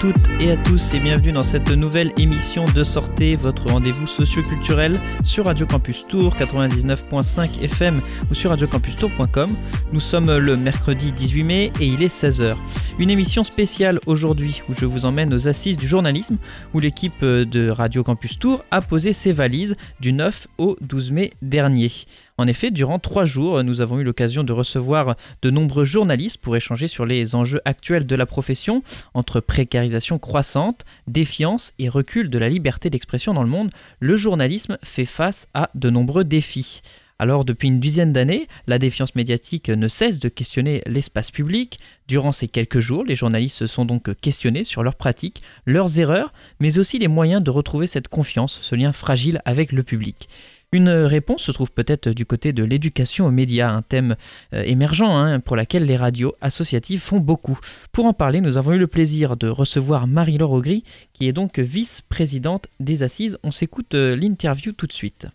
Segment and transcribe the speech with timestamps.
[0.00, 4.98] Toutes et à tous et bienvenue dans cette nouvelle émission de Sortez, votre rendez-vous socio-culturel
[5.22, 9.50] sur Radio Campus Tour 99.5 FM ou sur radiocampustour.com.
[9.92, 12.56] Nous sommes le mercredi 18 mai et il est 16h.
[13.00, 16.36] Une émission spéciale aujourd'hui où je vous emmène aux assises du journalisme
[16.74, 21.32] où l'équipe de Radio Campus Tour a posé ses valises du 9 au 12 mai
[21.40, 21.90] dernier.
[22.36, 26.56] En effet, durant trois jours, nous avons eu l'occasion de recevoir de nombreux journalistes pour
[26.56, 28.82] échanger sur les enjeux actuels de la profession,
[29.14, 33.70] entre précarisation croissante, défiance et recul de la liberté d'expression dans le monde.
[34.00, 36.82] Le journalisme fait face à de nombreux défis.
[37.20, 41.78] Alors depuis une dizaine d'années, la défiance médiatique ne cesse de questionner l'espace public.
[42.08, 46.32] Durant ces quelques jours, les journalistes se sont donc questionnés sur leurs pratiques, leurs erreurs,
[46.60, 50.30] mais aussi les moyens de retrouver cette confiance, ce lien fragile avec le public.
[50.72, 54.16] Une réponse se trouve peut-être du côté de l'éducation aux médias, un thème
[54.54, 57.58] euh, émergent hein, pour laquelle les radios associatives font beaucoup.
[57.92, 61.58] Pour en parler, nous avons eu le plaisir de recevoir Marie-Laure Augry, qui est donc
[61.58, 63.36] vice-présidente des Assises.
[63.42, 65.26] On s'écoute euh, l'interview tout de suite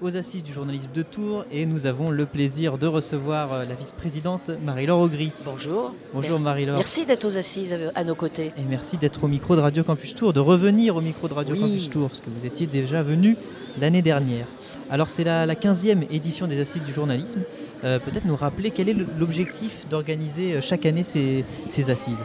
[0.00, 3.74] aux Assises du journalisme de Tours et nous avons le plaisir de recevoir euh, la
[3.74, 5.32] vice-présidente Marie-Laure Augry.
[5.44, 5.94] Bonjour.
[6.12, 6.76] Bonjour Marie-Laure.
[6.76, 8.52] Merci d'être aux Assises à nos côtés.
[8.56, 11.54] Et merci d'être au micro de Radio Campus Tour, de revenir au micro de Radio
[11.54, 13.36] Campus Tour, parce que vous étiez déjà venu
[13.80, 14.46] l'année dernière.
[14.90, 17.42] Alors c'est la, 15e édition des Assises du journalisme.
[17.84, 22.24] Euh, peut-être nous rappeler quel est l'objectif d'organiser euh, chaque année ces, ces assises?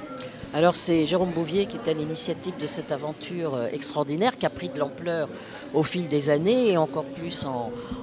[0.53, 4.69] Alors c'est Jérôme Bouvier qui est à l'initiative de cette aventure extraordinaire qui a pris
[4.69, 5.30] de l'ampleur
[5.73, 7.45] au fil des années et encore plus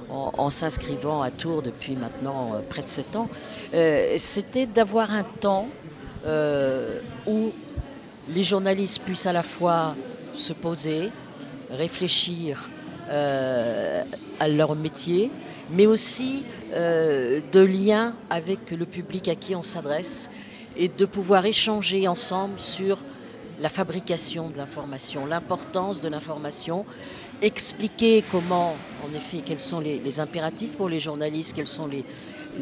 [0.09, 3.29] en, s'inscrivant à Tours depuis maintenant euh, près de 7 ans,
[3.73, 5.67] euh, c'était d'avoir un temps
[6.25, 7.51] euh, où
[8.29, 9.95] les journalistes puissent à la fois
[10.33, 11.09] se poser,
[11.69, 12.69] réfléchir
[13.09, 15.31] à leur métier,
[15.71, 16.43] mais aussi
[16.73, 20.29] de lien avec le public à qui on s'adresse
[20.77, 22.99] et de pouvoir échanger ensemble sur
[23.59, 26.85] la fabrication de l'information, l'importance de l'information
[27.41, 32.03] expliquer comment, en effet, quels sont les, impératifs pour les journalistes, quelles sont les,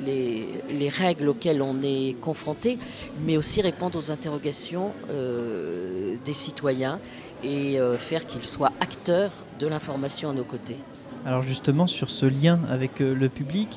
[0.05, 2.77] les, règles auxquelles on est confronté,
[3.25, 6.99] mais aussi répondre aux interrogations euh, des citoyens
[7.43, 10.77] et euh, faire qu'ils soient acteurs de l'information à nos côtés.
[11.25, 13.69] Alors justement, sur ce lien avec euh, le public,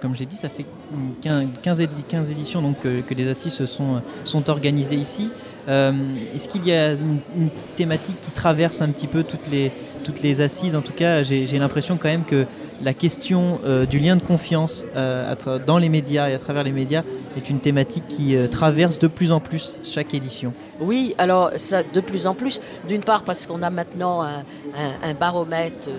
[0.00, 0.64] comme j'ai dit, ça fait
[1.22, 5.30] 15, 15 éditions donc, que les assises se sont, sont organisées ici.
[5.68, 9.72] Est-ce qu'il y a une, thématique qui traverse un petit peu toutes les,
[10.02, 12.46] toutes les assises, en tout cas, j'ai l'impression quand même que
[12.82, 15.34] la question euh, du lien de confiance euh,
[15.66, 17.02] dans les médias et à travers les médias
[17.36, 20.52] est une thématique qui euh, traverse de plus en plus chaque édition.
[20.80, 25.90] Oui, alors ça de plus en plus, d'une part parce qu'on a maintenant un, baromètre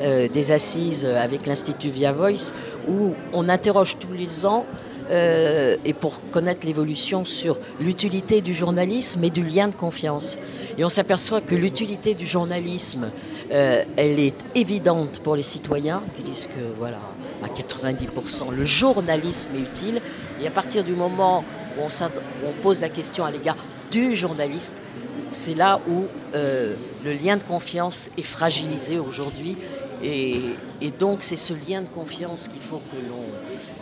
[0.00, 2.52] des assises avec l'Institut Via Voice
[2.88, 4.66] où on interroge tous les ans
[5.10, 10.38] et pour connaître l'évolution sur l'utilité du journalisme et du lien de confiance.
[10.76, 13.10] Et on s'aperçoit que l'utilité du journalisme,
[13.50, 17.00] euh, elle est évidente pour les citoyens qui disent que voilà,
[17.42, 20.00] à 90%, le journalisme est utile.
[20.42, 21.44] Et à partir du moment
[21.78, 23.56] où on, pose la question à l'égard
[23.90, 24.82] du journaliste,
[25.30, 26.74] c'est là où euh,
[27.04, 29.56] le lien de confiance est fragilisé aujourd'hui.
[30.02, 30.40] Et,
[30.80, 33.24] et donc c'est ce lien de confiance qu'il faut que l'on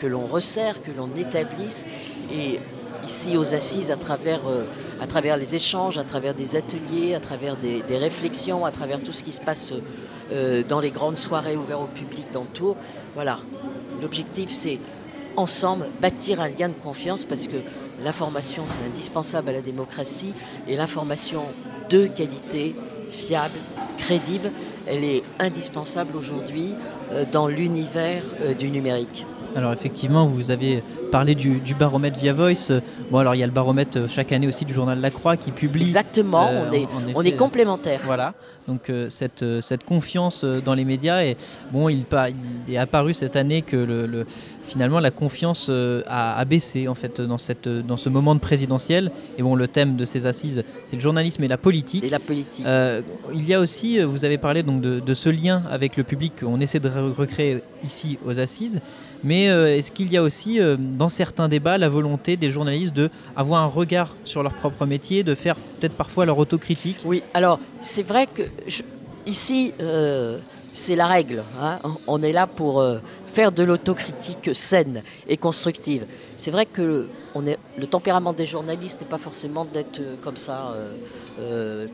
[0.00, 1.86] que l'on resserre, que l'on établisse.
[2.32, 2.60] Et
[3.04, 4.64] ici aux assises, à travers, euh,
[5.00, 9.12] à travers les échanges, à travers des ateliers, à travers des, réflexions, à travers tout
[9.12, 9.72] ce qui se passe
[10.32, 12.76] euh, dans les grandes soirées ouvertes au public dans Tours.
[13.14, 13.38] Voilà,
[14.00, 14.78] l'objectif c'est
[15.36, 17.56] ensemble bâtir un lien de confiance parce que
[18.02, 20.32] l'information c'est indispensable à la démocratie
[20.68, 21.42] et l'information
[21.90, 22.74] de qualité,
[23.08, 23.58] fiable,
[23.98, 24.50] crédible,
[24.86, 26.74] elle est indispensable aujourd'hui
[27.12, 28.22] euh, dans l'univers
[28.58, 29.26] du numérique.
[29.56, 32.72] Alors effectivement, vous avez parlé du, baromètre Via Voice.
[33.10, 35.36] Bon, alors il y a le baromètre euh, chaque année aussi du journal La Croix
[35.36, 35.82] qui publie.
[35.82, 38.00] Exactement, euh, on, est, on est complémentaires.
[38.04, 38.34] Voilà,
[38.66, 41.22] donc euh, cette, cette confiance dans les médias.
[41.22, 41.36] Et
[41.72, 42.04] bon, il,
[42.66, 44.26] il est apparu cette année que le,
[44.66, 45.70] finalement la confiance
[46.06, 49.12] a, baissé en fait dans, cette, dans ce moment de présidentiel.
[49.38, 52.02] Et bon, le thème de ces assises, c'est le journalisme et la politique.
[52.02, 52.66] Et la politique.
[53.32, 56.40] il y a aussi, vous avez parlé donc de, de ce lien avec le public
[56.40, 58.80] qu'on essaie de recréer ici aux assises.
[59.24, 62.94] Mais euh, est-ce qu'il y a aussi euh, dans certains débats la volonté des journalistes
[62.94, 66.98] de avoir un regard sur leur propre métier, de faire peut-être parfois leur autocritique?
[67.06, 68.42] Oui, alors c'est vrai que
[69.24, 70.38] ici euh,
[70.74, 71.42] c'est la règle.
[71.58, 71.78] Hein.
[72.06, 72.84] On est là pour
[73.26, 76.04] faire de l'autocritique saine et constructive.
[76.36, 80.74] C'est vrai que le tempérament des journalistes n'est pas forcément d'être comme ça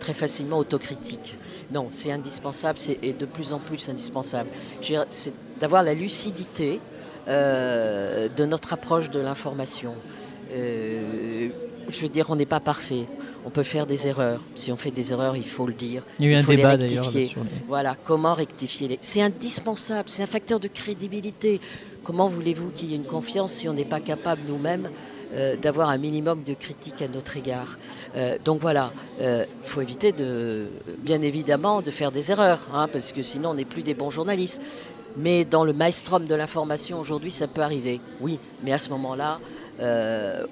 [0.00, 1.36] très facilement autocritique.
[1.72, 4.48] Non, c'est indispensable, c'est de plus en plus indispensable.
[4.80, 6.80] C'est d'avoir la lucidité
[7.28, 9.94] euh, de notre approche de l'information.
[10.52, 11.48] Euh,
[11.88, 13.06] je veux dire, on n'est pas parfait.
[13.44, 14.40] On peut faire des erreurs.
[14.54, 16.02] Si on fait des erreurs, il faut le dire.
[16.18, 17.04] Il y a eu un faut les débat d'ailleurs.
[17.68, 18.98] Voilà, comment rectifier les...
[19.00, 21.60] C'est indispensable, c'est un facteur de crédibilité.
[22.04, 24.88] Comment voulez-vous qu'il y ait une confiance si on n'est pas capable nous-mêmes
[25.32, 27.78] euh, d'avoir un minimum de critique à notre égard?
[28.16, 30.66] Euh, Donc voilà, il faut éviter, de,
[30.98, 34.10] bien évidemment, de faire des erreurs, hein, parce que sinon on n'est plus des bons
[34.10, 34.62] journalistes.
[35.16, 38.38] Mais dans le maelstrom de l'information aujourd'hui, ça peut arriver, oui.
[38.62, 39.38] Mais à ce moment-là,
[39.80, 40.46] euh,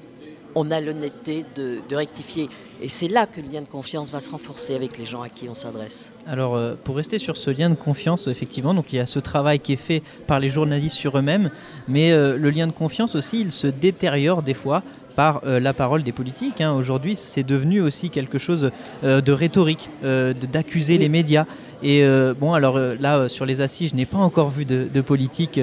[0.54, 2.48] on a l'honnêteté de, rectifier.
[2.80, 5.28] Et c'est là que le lien de confiance va se renforcer avec les gens à
[5.28, 6.12] qui on s'adresse.
[6.26, 9.58] Alors, euh, pour rester sur ce lien de confiance, effectivement, il y a ce travail
[9.60, 11.50] qui est fait par les journalistes sur eux-mêmes,
[11.88, 14.82] mais euh, le lien de confiance aussi, il se détériore des fois
[15.18, 16.60] par euh, la parole des politiques.
[16.60, 16.72] hein.
[16.72, 18.70] Aujourd'hui, c'est devenu aussi quelque chose
[19.02, 21.00] euh, de rhétorique, euh, d'accuser Oui.
[21.00, 21.44] les médias.
[21.82, 22.02] Et
[22.40, 25.60] bon, alors là, sur les assises, je n'ai pas encore vu de, de politique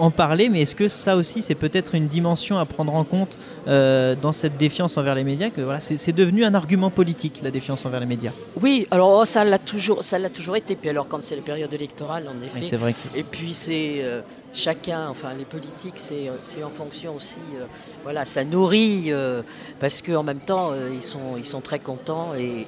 [0.00, 3.38] en parler, mais est-ce que ça aussi, c'est peut-être une dimension à prendre en compte
[3.68, 7.50] euh, dans cette défiance envers les médias que voilà, c'est devenu un argument politique, la
[7.50, 8.32] défiance envers les médias?
[8.60, 10.74] Oui, alors oh, ça l'a toujours, ça l'a toujours été.
[10.76, 12.60] Puis alors quand c'est la période électorale, en effet.
[12.62, 14.22] c'est vrai que Et puis c'est euh,
[14.54, 17.40] chacun, enfin les politiques, c'est euh, c'est en fonction aussi.
[17.56, 17.66] euh,
[18.02, 19.12] voilà, ça nourrit
[19.78, 22.66] parce qu'en même temps ils sont ils sont très contents et,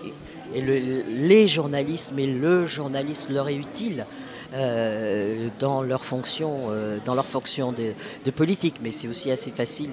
[0.54, 4.04] et le- les journalistes, mais le journaliste leur est utile.
[4.54, 9.92] Euh, dans leur fonction, euh, dans leur fonction de, politique, mais c'est aussi assez facile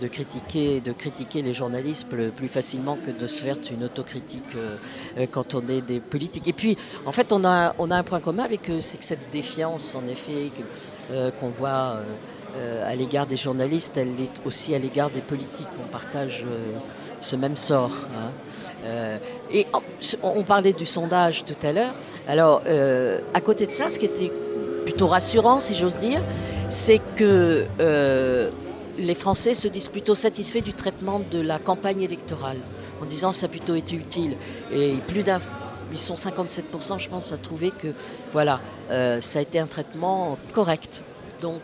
[0.00, 5.26] de, critiquer, de critiquer les journalistes plus, facilement que de se faire une autocritique euh,
[5.30, 6.48] quand on est des politiques.
[6.48, 6.76] Et puis,
[7.06, 10.50] en fait, on a, un point commun avec eux, c'est que cette défiance, en effet,
[11.38, 12.00] qu'on voit
[12.84, 15.68] à l'égard des journalistes, elle est aussi à l'égard des politiques.
[15.84, 16.44] On partage
[17.22, 17.92] ce même sort.
[18.14, 18.30] hein.
[18.84, 19.16] Euh,
[19.52, 19.66] et
[20.22, 21.94] on parlait du sondage tout à l'heure.
[22.28, 24.32] Alors, euh, à côté de ça, ce qui était
[24.84, 26.22] plutôt rassurant, si j'ose dire,
[26.68, 28.50] c'est que euh,
[28.98, 32.58] les Français se disent plutôt satisfaits du traitement de la campagne électorale,
[33.00, 34.36] en disant ça a plutôt été utile.
[34.72, 35.38] Et plus d'un,
[35.92, 37.88] ils sont 57%, je pense, à trouver que
[38.32, 38.60] voilà,
[39.20, 41.04] ça a été un traitement correct.
[41.40, 41.62] Donc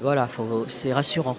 [0.00, 0.28] voilà,
[0.68, 1.36] c'est rassurant.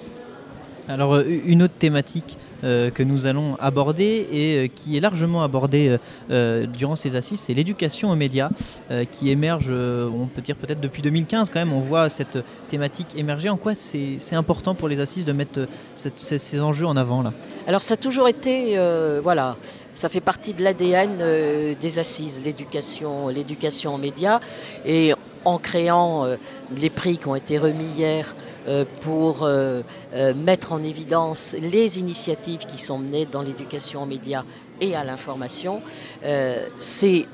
[0.90, 5.44] Alors euh, une autre thématique euh, que nous allons aborder et euh, qui est largement
[5.44, 5.98] abordée
[6.74, 8.50] durant ces assises, c'est l'éducation aux médias
[9.12, 12.40] qui émerge, on peut dire peut-être depuis 2015 quand même, on voit cette
[12.70, 13.50] thématique émerger.
[13.50, 17.34] En quoi c'est important pour les assises de mettre ces, enjeux en avant là?
[17.68, 18.78] Alors ça a toujours été,
[19.22, 19.58] voilà,
[19.94, 24.40] ça fait partie de l'ADN des assises, l'éducation, l'éducation aux médias.
[25.46, 26.36] En créant euh,
[26.76, 28.36] les prix qui ont été remis hier
[28.68, 29.82] euh, pour euh,
[30.36, 34.44] mettre en évidence les initiatives qui sont menées dans l'éducation aux médias
[34.82, 35.82] et à l'information,
[36.78, 37.28] c'est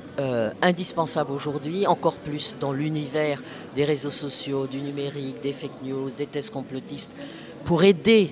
[0.60, 3.42] indispensable aujourd'hui, encore plus dans l'univers
[3.74, 7.16] des réseaux sociaux, du numérique, des fake news, des tests complotistes,
[7.64, 8.30] pour aider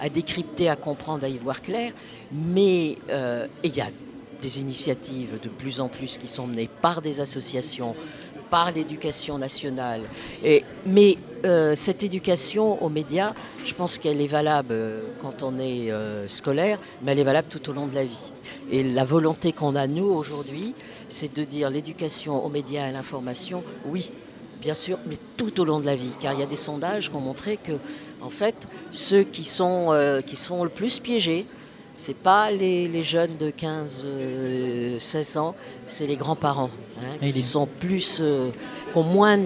[0.00, 1.92] à décrypter, à comprendre, à y voir clair.
[2.32, 2.98] Mais
[3.62, 3.88] il y a
[4.40, 7.94] des initiatives de plus en plus qui sont menées par des associations,
[8.50, 10.02] par l'éducation nationale.
[10.86, 13.32] Mais euh, cette éducation aux médias,
[13.64, 17.48] je pense qu'elle est valable euh, quand on est euh, scolaire, mais elle est valable
[17.48, 18.32] tout au long de la vie.
[18.72, 20.74] Et la volonté qu'on a, nous, aujourd'hui,
[21.08, 24.10] c'est de dire l'éducation aux médias et à l'information, oui,
[24.60, 26.10] bien sûr, mais tout au long de la vie.
[26.20, 27.72] Car il y a des sondages qui ont montré que,
[28.20, 28.56] en fait,
[28.90, 31.46] ceux qui sont, le plus piégés,
[31.96, 35.54] c'est pas les, jeunes de 15, euh, 16 ans,
[35.86, 36.70] c'est les grands-parents
[37.02, 38.50] hein, qui les- sont plus, euh,
[38.92, 39.38] qui ont moins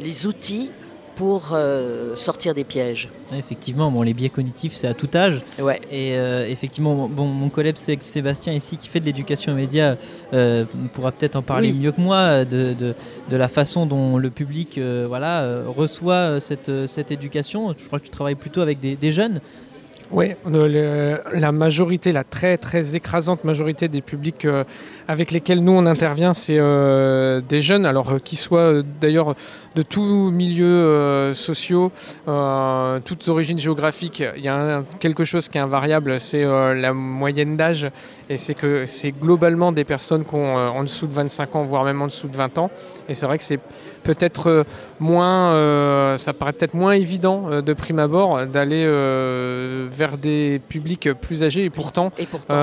[0.00, 0.70] les outils
[1.14, 3.10] pour euh, sortir des pièges.
[3.30, 5.42] Ouais, Effectivement, bon, les biais cognitifs, c'est à tout âge.
[5.60, 5.78] Ouais.
[5.90, 9.96] Et euh, effectivement, bon, mon collègue c'est Sébastien ici qui fait de l'éducation aux médias
[10.32, 11.80] euh, pourra peut-être en parler Oui.
[11.82, 12.94] mieux que moi de, de,
[13.28, 17.74] de la façon dont le public euh, voilà, euh, reçoit cette, cette éducation.
[17.78, 19.40] Je crois que tu travailles plutôt avec des, des jeunes.
[20.10, 24.64] Oui, la majorité, la très très écrasante majorité des publics euh,
[25.12, 29.34] avec lesquels nous on intervient, c'est euh, des jeunes, alors euh, qui soient euh, d'ailleurs
[29.74, 31.92] de tous milieux euh, sociaux,
[33.04, 34.22] toutes origines géographiques.
[34.36, 37.88] Il y a un- quelque chose qui est invariable, c'est la moyenne d'âge,
[38.28, 41.84] et c'est que c'est globalement des personnes qui ont en dessous de 25 ans, voire
[41.84, 42.70] même en dessous de 20 ans.
[43.08, 43.58] Et c'est vrai que c'est
[44.04, 44.64] peut-être
[45.00, 48.84] moins, ça paraît peut-être moins évident de prime abord d'aller
[49.90, 52.54] vers des publics plus âgés, et pourtant Et pourtant,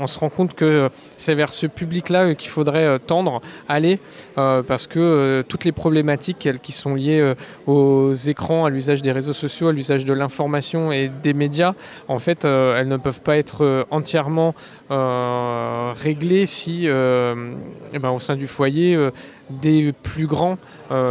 [0.00, 0.88] on se rend compte que
[1.18, 4.00] c'est vers ce public-là euh, qu'il faudrait euh, tendre, aller,
[4.38, 7.34] euh, parce que toutes les problématiques qui sont liées
[7.66, 11.74] aux écrans, à l'usage des réseaux sociaux, à l'usage de l'information et des médias,
[12.08, 14.54] en fait, elles ne peuvent pas être entièrement
[14.90, 18.98] régler si, eh ben, au sein du foyer,
[19.50, 20.58] des plus grands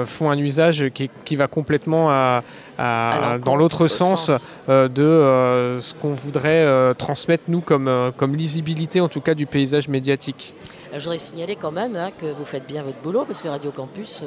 [0.06, 2.42] font un usage qui, va complètement
[2.78, 4.32] dans l'autre sens,
[4.68, 10.54] de ce qu'on voudrait transmettre, nous, comme, comme lisibilité, en tout cas, du paysage médiatique.
[10.94, 13.72] je voudrais signaler quand même hein, que vous faites bien votre boulot, parce que Radio
[13.72, 14.24] Campus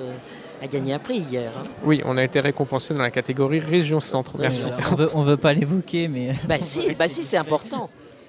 [0.62, 1.52] a gagné un prix hier.
[1.56, 1.62] Hein.
[1.84, 4.36] Oui, on a été récompensé dans la catégorie Région Centre.
[4.38, 4.70] Merci.
[5.14, 6.34] on ne veut pas l'évoquer, mais.
[6.46, 7.88] Bah si, bah si c'est important.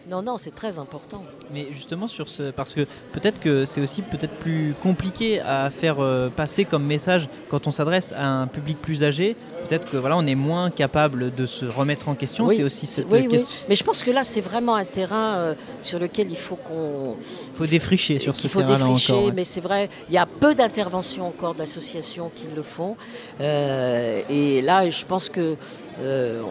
[0.09, 1.23] Non, non, c'est très important.
[1.53, 2.81] Mais justement sur ce, parce que
[3.13, 7.71] peut-être que c'est aussi peut-être plus compliqué à faire euh, passer comme message quand on
[7.71, 9.35] s'adresse à un public plus âgé.
[9.67, 12.47] Peut-être que voilà, on est moins capable de se remettre en question.
[12.49, 13.47] c'est aussi cette question.
[13.69, 17.15] Mais je pense que là, c'est vraiment un terrain euh, sur lequel il faut qu'on.
[17.51, 18.97] Il faut défricher sur ce terrain-là encore.
[18.97, 22.63] Il faut défricher, mais c'est vrai, il y a peu d'interventions encore d'associations qui le
[22.63, 22.97] font.
[23.39, 25.55] Euh, et là, je pense que
[26.01, 26.41] euh,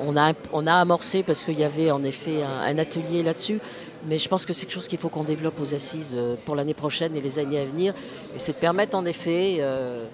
[0.52, 3.58] on, a, amorcé parce qu'il y avait en effet un, atelier là-dessus.
[4.06, 6.56] Mais je pense que c'est quelque chose qu'il faut qu'on développe aux assises euh, pour
[6.56, 7.94] l'année prochaine et les années à venir.
[8.34, 10.06] Et c'est de permettre en effet euh,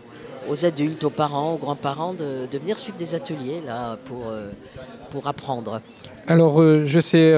[0.48, 4.32] aux adultes, aux parents, aux grands-parents de, venir suivre des ateliers là pour,
[5.10, 5.80] pour apprendre.
[6.28, 7.32] Alors je sais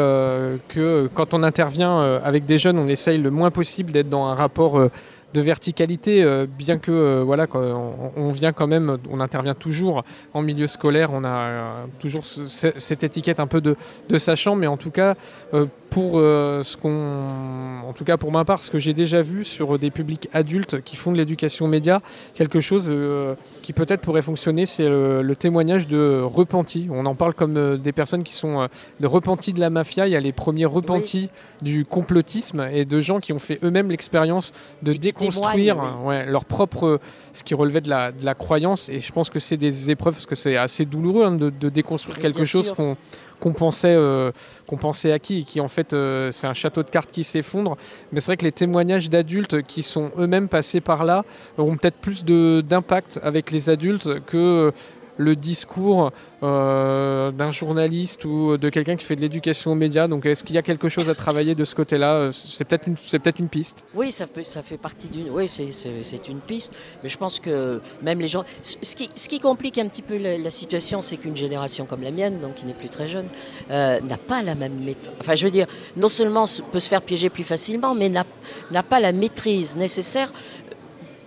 [0.68, 4.34] que quand on intervient avec des jeunes, on essaye le moins possible d'être dans un
[4.34, 4.90] rapport
[5.34, 10.42] de verticalité, euh, bien que euh, voilà, on, vient quand même, on intervient toujours en
[10.42, 13.76] milieu scolaire, on a euh, toujours cette étiquette un peu de,
[14.08, 15.14] de sachant, mais en tout cas,
[15.90, 19.78] pour ce qu'on, en tout cas pour ma part, ce que j'ai déjà vu sur
[19.78, 22.02] des publics adultes qui font de l'éducation média,
[22.34, 22.94] quelque chose
[23.62, 26.88] qui peut-être pourrait fonctionner, c'est le, témoignage de repentis.
[26.90, 28.68] On en parle comme des personnes qui sont
[29.00, 30.06] de repentis de la mafia.
[30.06, 31.30] Il y a les premiers repentis
[31.62, 34.52] du complotisme et de gens qui ont fait eux-mêmes l'expérience
[34.82, 35.76] de déconstruire
[36.26, 37.00] leur propre,
[37.32, 38.88] ce qui relevait de la, de la, croyance.
[38.88, 42.18] Et je pense que c'est des épreuves, parce que c'est assez douloureux hein, de, déconstruire
[42.18, 42.96] quelque chose qu'on
[43.44, 44.32] euh,
[44.66, 47.76] qu'on pensait acquis et qui en fait euh, c'est un château de cartes qui s'effondre.
[48.12, 51.24] Mais c'est vrai que les témoignages d'adultes qui sont eux-mêmes passés par là
[51.56, 54.72] auront peut-être plus d'impact avec les adultes que
[55.18, 56.10] le discours
[56.42, 60.08] euh, d'un journaliste ou de quelqu'un qui fait de l'éducation aux médias.
[60.08, 62.14] Donc est-ce qu'il y a quelque chose à travailler de ce côté-là?
[62.14, 63.84] Euh, C'est peut-être une, peut une piste.
[63.94, 65.30] Oui, ça, ça fait partie d'une...
[65.30, 66.74] Oui, c'est une piste.
[67.02, 68.44] Mais je pense que même les gens...
[68.62, 72.10] Ce qui, ce qui complique un petit peu la, situation, c'est qu'une génération comme la
[72.10, 73.26] mienne, donc qui n'est plus très jeune,
[73.70, 75.14] euh, n'a pas la même méthode.
[75.20, 79.00] Enfin, je veux dire, non seulement peut se faire piéger plus facilement, mais n'a pas
[79.00, 80.30] la maîtrise nécessaire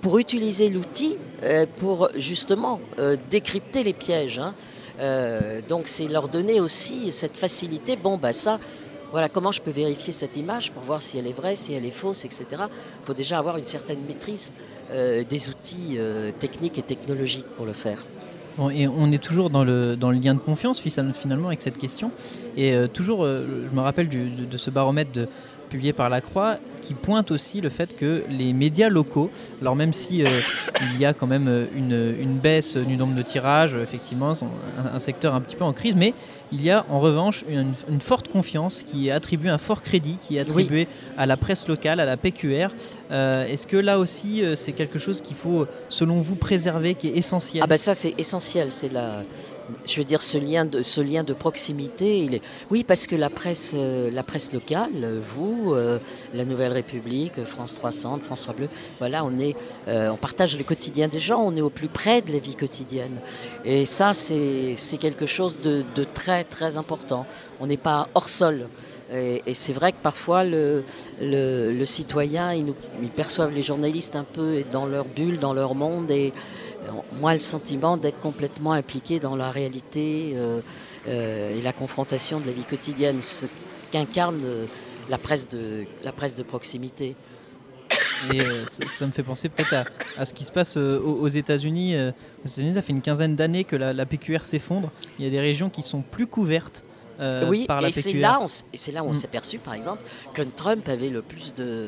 [0.01, 4.39] pour utiliser l'outil euh, pour justement euh, décrypter les pièges.
[4.39, 4.53] Hein.
[4.99, 7.95] Euh, donc c'est leur donner aussi cette facilité.
[7.95, 8.59] Bon, bah ça,
[9.11, 11.85] voilà, comment je peux vérifier cette image pour voir si elle est vraie, si elle
[11.85, 12.45] est fausse, etc.
[12.51, 14.51] Il faut déjà avoir une certaine maîtrise
[14.93, 15.97] des outils
[16.39, 18.03] techniques et technologiques pour le faire.
[18.73, 22.11] Et on est toujours dans le, dans le lien de confiance finalement avec cette question.
[22.57, 25.27] Et toujours, je me rappelle de, ce baromètre de
[25.71, 29.29] publié par La Croix qui pointe aussi le fait que les médias locaux,
[29.61, 30.25] alors même si euh,
[30.93, 34.45] il y a quand même euh, une, une, baisse du nombre de tirages, effectivement, c'est
[34.93, 36.13] un, secteur un petit peu en crise, mais
[36.51, 40.37] il y a en revanche une, forte confiance qui est attribuée, un fort crédit qui
[40.37, 40.87] est attribué
[41.17, 42.69] à la presse locale, à la PQR.
[43.11, 47.17] Euh, est-ce que là aussi, c'est quelque chose qu'il faut, selon vous, préserver, qui est
[47.17, 47.63] essentiel?
[47.63, 48.71] Ah ben ça, c'est essentiel.
[48.71, 49.23] C'est la,
[49.85, 52.41] je veux dire, ce lien de, ce lien de proximité.
[52.69, 55.99] Oui, parce que la presse, euh, la presse locale, vous, euh,
[56.33, 59.55] la Nouvelle République, France 300, France 3 Bleu, voilà, on, est,
[59.87, 62.55] euh, on partage le quotidien des gens, on est au plus près de la vie
[62.55, 63.17] quotidienne.
[63.65, 67.25] Et ça, c'est quelque chose de, très, très important.
[67.59, 68.67] On n'est pas hors sol.
[69.13, 70.83] Et, c'est vrai que parfois, le,
[71.19, 76.09] le, citoyen, il, il perçoivent les journalistes un peu dans leur bulle, dans leur monde.
[76.11, 76.31] Et,
[77.19, 80.61] moi le sentiment d'être complètement impliqué dans la réalité euh,
[81.07, 83.45] euh, et la confrontation de la vie quotidienne, ce
[83.91, 84.65] qu'incarne euh,
[85.09, 87.15] la, presse de, la presse de proximité.
[88.31, 88.39] Et
[88.87, 91.95] ça, me fait penser peut-être à, ce qui se passe aux, États-Unis.
[91.95, 94.91] aux États-Unis, ça fait une quinzaine d'années que la, PQR s'effondre.
[95.17, 96.83] Il y a des régions qui sont plus couvertes
[97.47, 99.15] oui, par la et C'est là, où on mm.
[99.15, 100.03] s'est perçu, par exemple,
[100.35, 101.87] que Trump avait le plus de,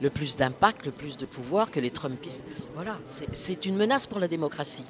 [0.00, 2.44] le plus d'impact, le plus de pouvoir que les Trumpistes.
[2.74, 2.98] Voilà,
[3.32, 4.84] c'est une menace pour la démocratie.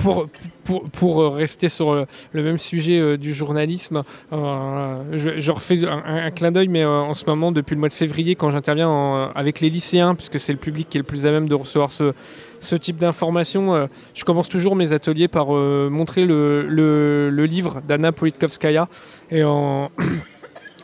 [0.00, 0.26] pour,
[0.64, 6.50] pour, pour, rester sur le, même sujet euh, du journalisme, euh, je, refais un, clin
[6.50, 9.68] d'œil, mais euh, en ce moment, depuis le mois de février, quand j'interviens avec les
[9.68, 12.96] lycéens, puisque c'est le public qui est le plus à même de recevoir ce, type
[12.96, 18.88] d'informations, je commence toujours mes ateliers par montrer le, le, le livre d'Anna Politkovskaya.
[19.30, 19.90] Et en.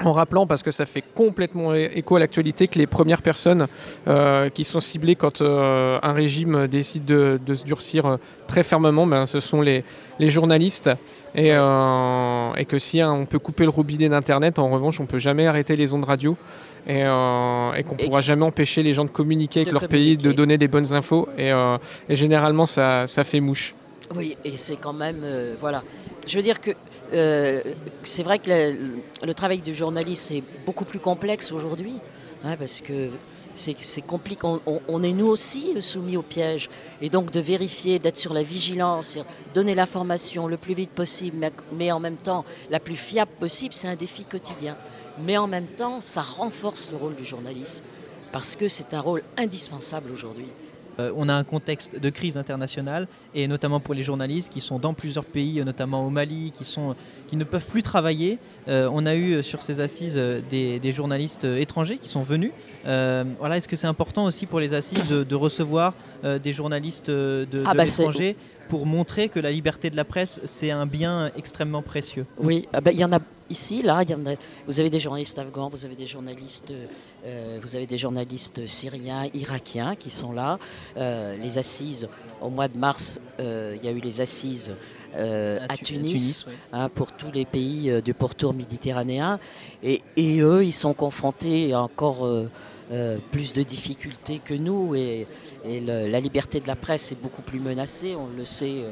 [0.04, 3.66] En rappelant, parce que ça fait complètement écho à l'actualité, que les premières personnes
[4.08, 9.06] euh, qui sont ciblées quand euh, un régime décide de, se durcir euh, très fermement,
[9.06, 9.84] ben, ce sont les,
[10.20, 10.90] journalistes.
[11.34, 15.18] Et, et que si hein, on peut couper le robinet d'Internet, en revanche, on peut
[15.18, 16.34] jamais arrêter les ondes radio
[16.86, 20.56] et, et qu'on pourra jamais empêcher les gens de communiquer avec leur pays, de donner
[20.56, 21.28] des bonnes infos.
[21.36, 21.50] Et,
[22.08, 23.74] et généralement, ça, ça, fait mouche.
[24.14, 25.24] Oui, et c'est quand même.
[25.58, 25.82] voilà.
[26.26, 26.72] Je veux dire que
[27.12, 27.62] euh,
[28.02, 28.50] c'est vrai que
[29.24, 32.00] le, travail du journaliste est beaucoup plus complexe aujourd'hui,
[32.44, 33.10] hein, parce que
[33.54, 34.42] c'est compliqué.
[34.88, 36.68] On, est nous aussi soumis au piège.
[37.00, 39.18] Et donc de vérifier, d'être sur la vigilance,
[39.54, 43.88] donner l'information le plus vite possible, mais, en même temps la plus fiable possible, c'est
[43.88, 44.76] un défi quotidien.
[45.24, 47.84] Mais en même temps, ça renforce le rôle du journaliste,
[48.32, 50.48] parce que c'est un rôle indispensable aujourd'hui.
[50.98, 54.78] Euh, on a un contexte de crise internationale et notamment pour les journalistes qui sont
[54.78, 56.94] dans plusieurs pays, notamment au Mali, qui, sont,
[57.26, 58.38] qui ne peuvent plus travailler.
[58.68, 62.52] Euh, on a eu sur ces assises des, journalistes étrangers qui sont venus.
[62.86, 65.92] Euh, voilà, Est-ce que c'est important aussi pour les assises de, recevoir
[66.42, 68.36] des journalistes de, ah bah, l'étranger
[68.68, 72.24] pour montrer que la liberté de la presse, c'est un bien extrêmement précieux?
[72.38, 74.02] Oui, ah bah, il y en a ici, là,
[74.66, 76.72] vous avez des journalistes afghans, vous avez des journalistes,
[77.24, 80.58] euh, vous avez des journalistes syriens, irakiens qui sont là.
[80.96, 82.08] Euh, les assises,
[82.40, 84.72] au mois de mars, euh, il y a eu les assises
[85.14, 89.40] à, Tunis, hein, pour tous les pays du pourtour méditerranéen.
[89.82, 92.28] Et, et, eux, ils sont confrontés à encore
[93.30, 94.94] plus de difficultés que nous.
[94.94, 95.26] Et,
[95.68, 98.84] et la liberté de la presse est beaucoup plus menacée, on le sait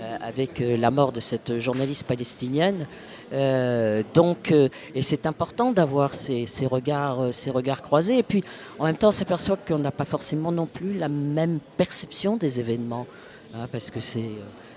[0.00, 2.86] euh, avec euh, la mort de cette journaliste palestinienne.
[3.32, 8.18] Euh, donc, et c'est important d'avoir ces, regards, ces regards croisés.
[8.18, 8.42] Et puis,
[8.78, 12.60] en même temps, on s'aperçoit qu'on n'a pas forcément non plus la même perception des
[12.60, 13.06] événements,
[13.54, 14.30] hein, parce que c'est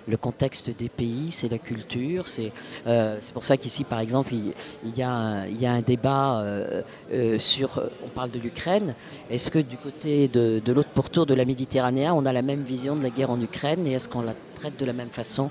[0.07, 2.27] le contexte des pays, c'est la culture.
[2.27, 2.51] C'est
[2.87, 4.53] euh, pour ça qu'ici, par exemple, il,
[4.95, 6.81] y, a un, il y, a un, débat euh,
[7.11, 7.81] euh, sur.
[8.03, 8.95] On parle de l'Ukraine.
[9.29, 12.63] Est-ce que du côté de, de l'autre pourtour de la Méditerranée, on a la même
[12.63, 15.49] vision de la guerre en Ukraine et est-ce qu'on la traite de la même façon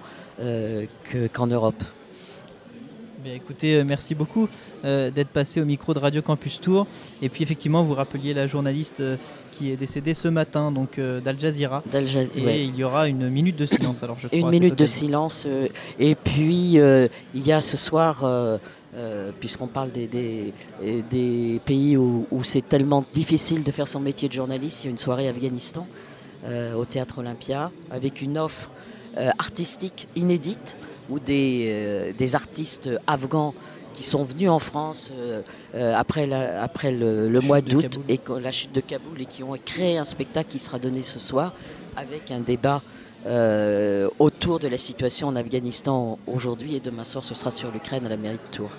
[1.33, 1.83] qu'en Europe?
[3.33, 4.49] Écoutez, euh, merci beaucoup
[4.85, 6.87] euh, d'être passé au micro de Radio Campus Tour.
[7.23, 9.17] Et puis effectivement, vous rappeliez la journaliste euh,
[9.51, 11.83] qui est décédée ce matin, donc d'Al Jazeera.
[12.37, 14.03] et il y aura une minute de silence.
[14.03, 15.47] Alors je crois, une minute de silence.
[15.99, 18.25] et puis il y a ce soir.
[19.39, 24.33] puisqu'on parle des, des, pays où, où c'est tellement difficile de faire son métier de
[24.33, 25.87] journaliste, il y a une soirée Afghanistan
[26.77, 28.73] au Théâtre Olympia avec une offre
[29.39, 30.77] artistique inédite
[31.09, 33.55] ou des, euh, des artistes afghans
[33.93, 35.43] qui sont venus en France euh,
[35.75, 39.99] euh, après, après le, mois d'août et la chute de Kaboul et qui ont créé
[39.99, 41.55] un spectacle qui sera donné ce soir
[41.97, 42.83] avec un débat
[44.19, 48.11] autour de la situation en Afghanistan aujourd'hui et demain soir ce sera sur l'Ukraine à
[48.11, 48.73] la mairie de Tours.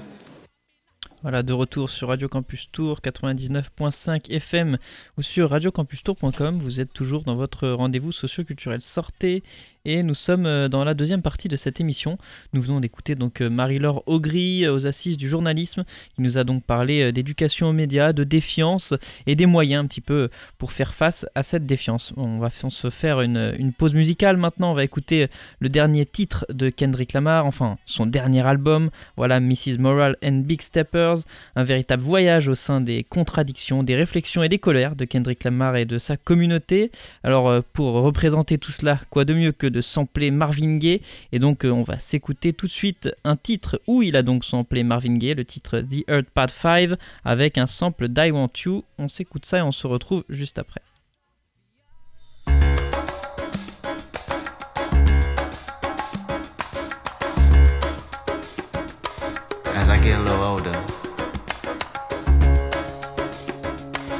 [1.25, 4.77] Voilà, de retour sur Radio Campus Tour 99.5 FM
[5.17, 6.59] ou sur radiocampustour.com.
[6.59, 9.41] Vous êtes toujours dans votre rendez-vous socio-culturel Sortez
[9.85, 12.17] et nous sommes euh, dans la deuxième partie de cette émission.
[12.53, 15.83] Nous venons d'écouter donc euh, Marie-Laure Augry euh, aux assises du journalisme
[16.15, 18.93] qui nous a donc parlé d'éducation aux médias, de défiance
[19.27, 22.13] et des moyens un petit peu pour faire face à cette défiance.
[22.17, 24.71] On va se faire une, une pause musicale maintenant.
[24.71, 25.27] On va écouter
[25.59, 28.89] le dernier titre de Kendrick Lamar, enfin son dernier album.
[29.17, 29.77] Voilà Mrs.
[29.77, 31.17] Moral and Big Steppers,
[31.55, 35.75] un véritable voyage au sein des contradictions, des réflexions et des colères de Kendrick Lamar
[35.75, 36.91] et de sa communauté.
[37.23, 41.01] Alors pour représenter tout cela, quoi de mieux que de sampler Marvin Gaye.
[41.31, 44.45] Et donc, euh, on va s'écouter tout de suite un titre où il a donc
[44.45, 46.91] samplé Marvin Gaye, le titre The Earth Part 5,
[47.23, 48.83] avec un sample d'I Want You.
[48.97, 50.81] On s'écoute ça et on se retrouve juste après.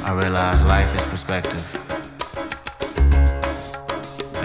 [0.06, 1.85] I realize life is perspective.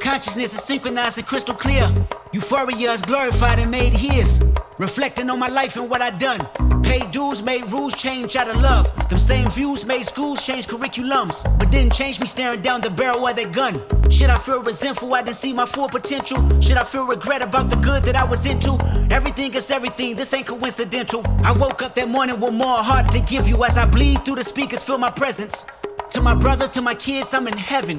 [0.00, 1.88] Consciousness is synchronized and crystal clear.
[2.32, 4.42] Euphoria is glorified and made his.
[4.78, 6.46] Reflecting on my life and what I done.
[6.82, 8.86] Paid dues, made rules change out of love.
[9.08, 11.42] Them same views made schools change curriculums.
[11.58, 13.82] But didn't change me staring down the barrel of that gun.
[14.10, 16.38] Should I feel resentful I didn't see my full potential?
[16.60, 18.78] Should I feel regret about the good that I was into?
[19.10, 21.22] Everything is everything, this ain't coincidental.
[21.42, 24.36] I woke up that morning with more heart to give you as I bleed through
[24.36, 25.64] the speakers, feel my presence.
[26.10, 27.98] To my brother, to my kids, I'm in heaven.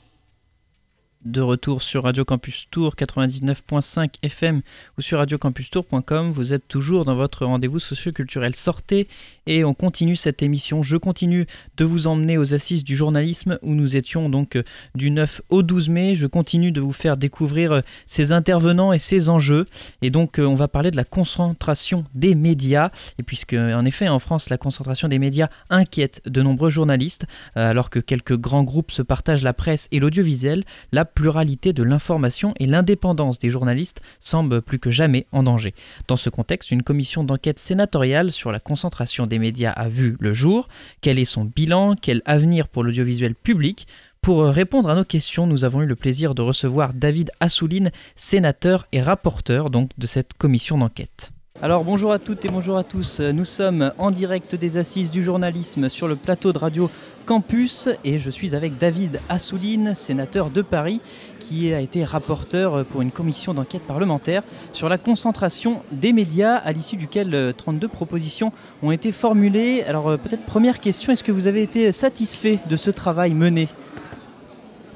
[1.25, 4.61] De retour sur Radio Campus Tour 99.5 FM
[4.97, 6.31] ou sur radiocampustour.com.
[6.31, 8.55] Vous êtes toujours dans votre rendez-vous socioculturel.
[8.55, 9.07] Sortez
[9.45, 10.83] et on continue cette émission.
[10.83, 11.45] Je continue
[11.77, 14.63] de vous emmener aux assises du journalisme où nous étions donc euh,
[14.95, 16.15] du 9 au 12 mai.
[16.15, 19.67] Je continue de vous faire découvrir euh, ces intervenants et ces enjeux.
[20.01, 22.89] Et donc euh, on va parler de la concentration des médias.
[23.19, 27.89] Et puisque en effet en France la concentration des médias inquiète de nombreux journalistes, alors
[27.89, 32.65] que quelques grands groupes se partagent la presse et l'audiovisuel, la pluralité de l'information et
[32.65, 35.73] l'indépendance des journalistes semblent plus que jamais en danger.
[36.07, 40.33] Dans ce contexte, une commission d'enquête sénatoriale sur la concentration des médias a vu le
[40.33, 40.67] jour.
[41.01, 41.95] Quel est son bilan?
[42.01, 43.87] Quel avenir pour l'audiovisuel public?
[44.21, 48.87] Pour répondre à nos questions, nous avons eu le plaisir de recevoir David Assouline, sénateur
[48.91, 51.31] et rapporteur de cette commission d'enquête.
[51.63, 53.19] Alors bonjour à toutes et bonjour à tous.
[53.19, 56.89] Nous sommes en direct des assises du journalisme sur le plateau de Radio
[57.27, 61.01] Campus et je suis avec David Assouline, sénateur de Paris,
[61.37, 66.71] qui a été rapporteur pour une commission d'enquête parlementaire sur la concentration des médias, à
[66.71, 69.83] l'issue duquel 32 propositions ont été formulées.
[69.83, 73.69] Alors peut-être première question, est-ce que vous avez été satisfait de ce travail mené?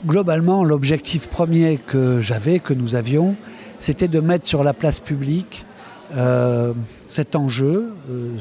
[0.04, 3.36] Globalement, l'objectif premier que j'avais, que nous avions,
[3.78, 5.64] c'était de mettre sur la place publique
[6.14, 6.74] euh,
[7.08, 8.38] cet enjeu, euh,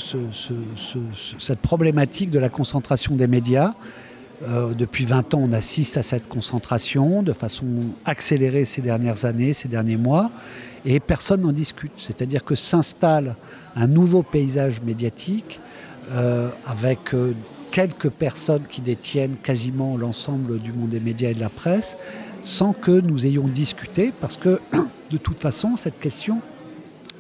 [1.39, 3.73] cette problématique de la concentration des médias.
[4.43, 7.67] Euh, depuis 20 ans, on assiste à cette concentration de façon
[8.05, 10.31] accélérée ces dernières années, ces derniers mois,
[10.85, 11.93] et personne n'en discute.
[11.97, 13.37] C'est-à-dire que s'installe
[13.77, 15.61] un nouveau paysage médiatique
[16.67, 17.15] avec
[17.71, 21.97] quelques personnes qui détiennent quasiment l'ensemble du monde des médias et de la presse,
[22.43, 24.61] sans que nous ayons discuté, parce que
[25.11, 26.43] de toute façon, cette question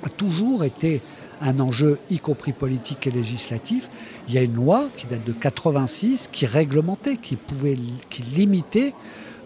[0.04, 1.00] a toujours été
[1.40, 3.88] un enjeu, y compris politique et législatif.
[4.28, 7.76] Il y a une loi qui date de 86 qui réglementait, qui pouvait,
[8.08, 8.94] qui limitait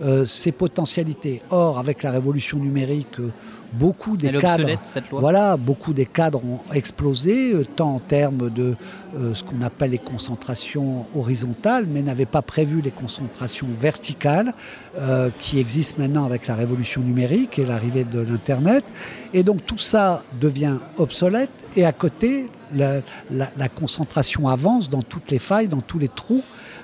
[0.02, 1.42] euh, ses potentialités.
[1.50, 3.32] Or, avec la révolution numérique, euh,
[3.72, 4.68] beaucoup des cadres,
[5.10, 8.76] voilà, beaucoup des cadres ont explosé, euh, tant en termes de
[9.16, 14.54] euh, ce qu'on appelle les concentrations horizontales, mais n'avaient pas prévu les concentrations verticales
[14.96, 18.84] euh, qui existent maintenant avec la révolution numérique et l'arrivée de l'internet.
[19.34, 21.50] Et donc tout ça devient obsolète.
[21.76, 26.42] Et à côté, la concentration avance dans toutes les failles, dans tous les trous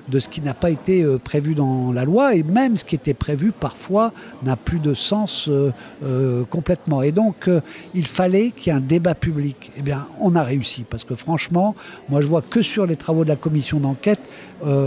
[0.09, 2.95] de ce qui n'a pas été euh, prévu dans la loi, et même ce qui
[2.95, 4.12] était prévu parfois
[4.43, 5.73] n'a plus de sens euh,
[6.05, 7.03] euh, complètement.
[7.03, 7.49] Et donc,
[7.95, 9.71] il fallait qu'il y ait un débat public.
[9.77, 11.75] Eh bien, on a réussi, parce que franchement,
[12.09, 14.21] moi je vois que sur les travaux de la commission d'enquête,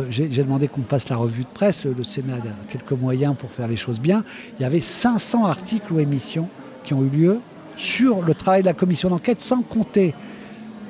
[0.09, 3.67] j'ai demandé qu'on passe la revue de presse, le Sénat a quelques moyens pour faire
[3.67, 4.23] les choses bien,
[4.57, 6.49] il y avait 500 articles ou émissions
[6.83, 7.39] qui ont eu lieu
[7.75, 10.15] sur le travail de la commission d'enquête, sans compter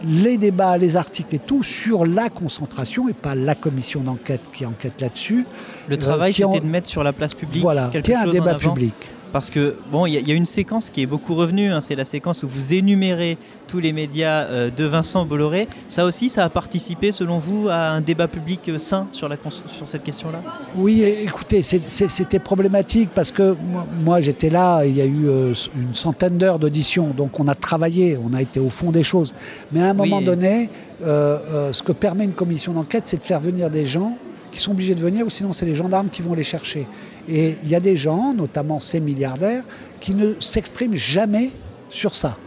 [0.04, 4.66] les débats, les articles et tout sur la concentration et pas la commission d'enquête qui
[4.66, 5.46] enquête là-dessus.
[5.88, 8.94] Le euh, travail, c'était de mettre sur la place publique voilà, quelque un débat public.
[9.34, 12.06] Parce que, bon, il y, a une séquence qui est beaucoup revenue, hein, c'est la
[12.06, 13.38] séquence où vous énumérez
[13.68, 15.68] tous les médias euh, de Vincent Bolloré.
[15.90, 19.36] Ça aussi, ça a participé, selon vous, à un débat public euh, sain sur, la,
[19.68, 20.42] sur cette question-là?
[20.76, 23.56] Oui, écoutez, c'était problématique parce que
[24.04, 27.56] moi, j'étais là, il y a eu euh, une centaine d'heures d'audition, donc on a
[27.56, 29.36] travaillé, on a été au fond des choses.
[29.72, 30.70] Mais à un moment donné,
[31.02, 34.18] ce que permet une commission d'enquête, c'est de faire venir des gens
[34.52, 36.88] qui sont obligés de venir, ou sinon c'est les gendarmes qui vont les chercher.
[37.30, 39.63] Et il y a des gens, notamment ces milliardaires,
[40.00, 41.52] qui ne s'expriment jamais
[41.90, 42.38] sur ça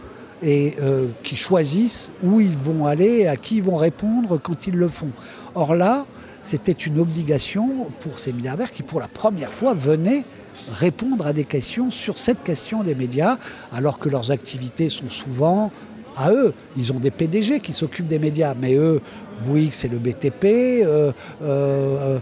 [0.43, 4.75] et euh, qui choisissent où ils vont aller, à qui ils vont répondre quand ils
[4.75, 5.11] le font.
[5.53, 6.05] Or là,
[6.43, 10.25] c'était une obligation pour ces milliardaires qui, pour la première fois, venaient
[10.71, 13.37] répondre à des questions sur cette question des médias,
[13.71, 15.71] alors que leurs activités sont souvent
[16.17, 16.53] à eux.
[16.77, 19.01] Ils ont des PDG qui s'occupent des médias, mais eux,
[19.45, 20.45] Bouygues, c'est le BTP.
[20.83, 21.11] Euh,
[21.43, 22.19] euh,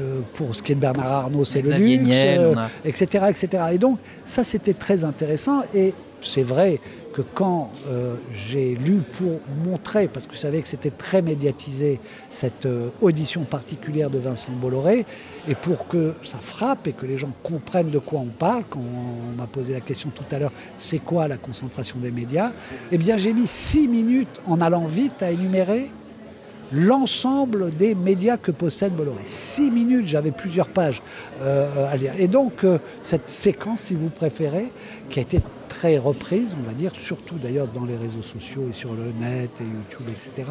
[0.00, 2.16] euh, pour ce qui est de Bernard Arnault, c'est le luxe,
[2.84, 3.64] etc., etc.
[3.72, 5.62] Et donc, ça, c'était très intéressant.
[5.74, 6.80] Et c'est vrai
[7.12, 7.72] que quand
[8.32, 12.68] j'ai lu pour montrer, parce que je savais que c'était très médiatisé, cette
[13.00, 15.04] audition particulière de Vincent Bolloré,
[15.48, 18.80] et pour que ça frappe et que les gens comprennent de quoi on parle, quand
[18.80, 22.52] on m'a posé la question tout à l'heure, c'est quoi la concentration des médias
[22.92, 25.90] Eh bien, j'ai mis six minutes en allant vite à énumérer
[26.72, 29.22] l'ensemble des médias que possède Bolloré.
[29.24, 31.02] Six minutes, j'avais plusieurs pages
[31.40, 32.12] euh, à lire.
[32.18, 34.70] Et donc, euh, cette séquence, si vous préférez,
[35.08, 38.74] qui a été très reprise, on va dire, surtout d'ailleurs dans les réseaux sociaux et
[38.74, 40.48] sur le net et YouTube, etc.,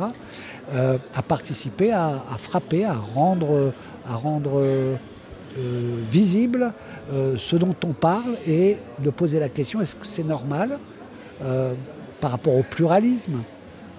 [0.74, 3.74] euh, a participé à, frapper, à rendre,
[4.08, 4.62] à rendre
[6.12, 6.72] visible
[7.12, 10.78] ce dont on parle et de poser la question, est-ce que c'est normal
[12.20, 13.42] par rapport au pluralisme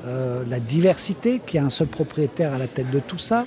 [0.06, 3.46] euh, la diversité, qui a un seul propriétaire à la tête de tout ça,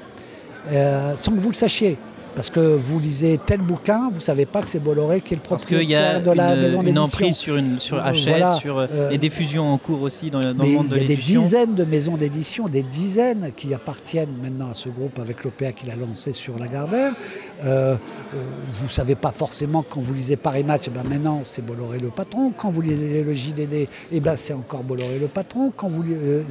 [0.71, 1.97] euh, sans que vous le sachiez.
[2.35, 5.37] Parce que vous lisez tel bouquin, vous ne savez pas que c'est Bolloré qui est
[5.37, 6.83] le propriétaire de la maison d'édition.
[6.83, 10.39] une emprise sur, une, sur Hachette, sur euh, et des fusions en cours aussi dans,
[10.39, 11.01] dans le monde de l'édition.
[11.01, 14.87] Il y a des dizaines de maisons d'édition, des dizaines qui appartiennent maintenant à ce
[14.87, 17.15] groupe avec l'OPA qu'il a lancé sur Lagardère.
[17.63, 17.95] Euh,
[18.33, 18.37] euh,
[18.73, 21.99] vous ne savez pas forcément quand vous lisez Paris Match, eh ben maintenant c'est Bolloré
[21.99, 22.53] le patron.
[22.57, 25.71] Quand vous lisez le JDD, eh ben c'est encore Bolloré le patron.
[25.75, 26.03] Quand vous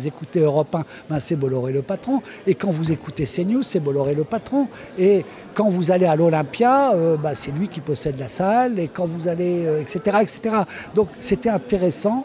[0.04, 2.22] écoutez Europe 1, ben c'est Bolloré le patron.
[2.46, 4.68] Et quand vous écoutez CNews, c'est Bolloré le patron.
[4.98, 8.88] Et quand vous allez à l'Olympia, euh, bah, c'est lui qui possède la salle, et
[8.88, 10.56] quand vous allez, etc., euh, etc.
[10.94, 12.24] Donc c'était intéressant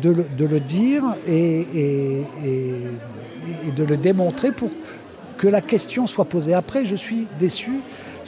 [0.00, 2.24] de le, dire et,
[3.76, 4.70] de le démontrer pour
[5.36, 6.54] que la question soit posée.
[6.54, 7.80] Après, je suis déçu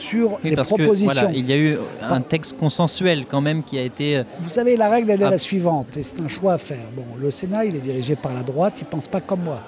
[0.05, 1.31] sur les propositions.
[1.35, 4.19] il y a eu un texte consensuel quand même qui a été...
[4.19, 6.87] Euh, vous savez, la règle, elle est la suivante, et c'est un choix à faire.
[6.95, 9.61] Bon, le Sénat, il est dirigé par la droite, il ne pense pas comme moi.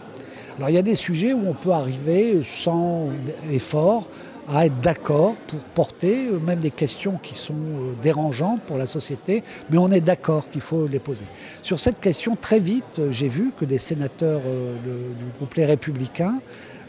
[0.59, 3.09] Alors il y a des sujets où on peut arriver sans
[3.53, 4.09] effort
[4.49, 8.87] à être d'accord pour porter euh, même des questions qui sont euh, dérangeantes pour la
[8.87, 11.25] société, mais on est d'accord qu'il faut les poser.
[11.63, 14.41] Sur cette question, très vite, j'ai vu que des sénateurs
[14.85, 16.39] du groupe Les Républicains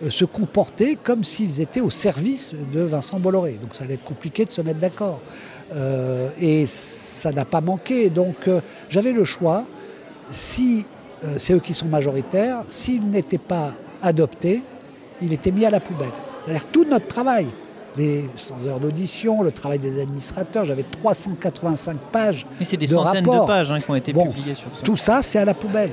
[0.09, 3.57] se comporter comme s'ils étaient au service de Vincent Bolloré.
[3.61, 5.19] Donc ça allait être compliqué de se mettre d'accord.
[5.75, 8.09] Euh, et ça n'a pas manqué.
[8.09, 9.65] Donc euh, j'avais le choix.
[10.31, 10.85] Si
[11.37, 14.61] c'est eux qui sont majoritaires, s'ils n'étaient pas adoptés,
[15.21, 16.11] il était mis à la poubelle.
[16.45, 17.47] C'est-à-dire tout notre travail,
[17.97, 22.45] les 100 heures d'audition, le travail des administrateurs, j'avais 385 pages.
[22.59, 24.83] Mais c'est des centaines de pages hein, qui ont été publiées sur ça.
[24.83, 25.91] Tout ça, c'est à la poubelle.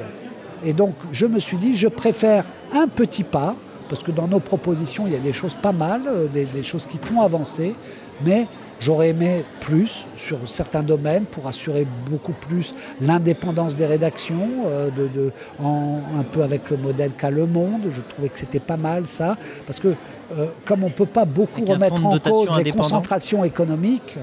[0.64, 3.56] Et donc, je me suis dit, je préfère un petit pas,
[3.88, 6.86] parce que dans nos propositions, il y a des choses pas mal, euh, des, choses
[6.86, 7.74] qui font avancer,
[8.24, 8.46] mais
[8.80, 15.32] J'aurais aimé plus sur certains domaines pour assurer beaucoup plus l'indépendance des rédactions, euh, de,
[15.60, 17.82] un peu avec le modèle qu'a Le Monde.
[17.88, 19.94] Je trouvais que c'était pas mal ça, parce que
[20.36, 24.16] euh, comme on ne peut pas beaucoup remettre en cause les concentrations économiques,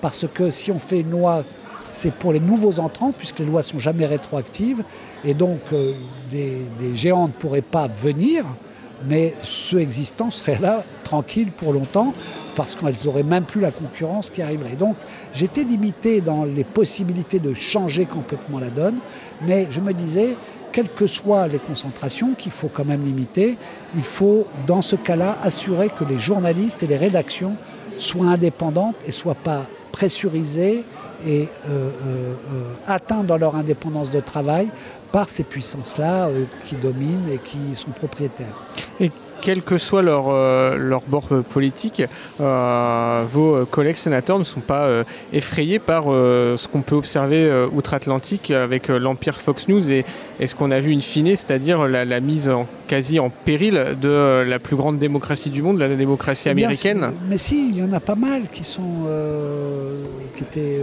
[0.00, 1.44] parce que si on fait une loi,
[1.88, 4.82] c'est pour les nouveaux entrants, puisque les lois sont jamais rétroactives,
[5.24, 5.92] et donc euh,
[6.30, 8.44] des, des géants ne pourraient pas venir
[9.08, 12.14] mais ceux existants seraient là tranquilles pour longtemps
[12.56, 14.76] parce qu'elles n'auraient même plus la concurrence qui arriverait.
[14.76, 14.96] Donc
[15.32, 18.96] j'étais limité dans les possibilités de changer complètement la donne,
[19.46, 20.36] mais je me disais,
[20.72, 23.56] quelles que soient les concentrations qu'il faut quand même limiter,
[23.94, 27.56] il faut dans ce cas-là assurer que les journalistes et les rédactions
[27.98, 30.84] soient indépendantes et ne soient pas pressurisées
[31.26, 31.90] et euh, euh,
[32.54, 34.68] euh, atteints dans leur indépendance de travail
[35.12, 38.46] par ces puissances-là euh, qui dominent et qui sont propriétaires.
[39.00, 39.10] Et
[39.42, 42.02] quel que soit leur, euh, leur bord euh, politique,
[42.38, 49.40] vos collègues sénateurs ne sont pas effrayés par ce qu'on peut observer outre-Atlantique avec l'empire
[49.40, 50.04] Fox News et,
[50.44, 54.58] ce qu'on a vu in fine, c'est-à-dire la, mise en, quasi en péril de la
[54.58, 57.12] plus grande démocratie du monde, la démocratie eh américaine.
[57.28, 59.06] mais si, il y en a pas mal qui, sont,
[60.34, 60.80] qui étaient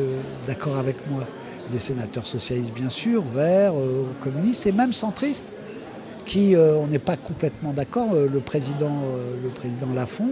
[0.47, 1.23] d'accord avec moi
[1.71, 5.45] des sénateurs socialistes bien sûr, verts, euh, communistes et même centristes,
[6.25, 8.09] qui, euh, on n'est pas complètement d'accord.
[8.13, 9.01] Euh, le, président,
[9.41, 10.31] le président Lafont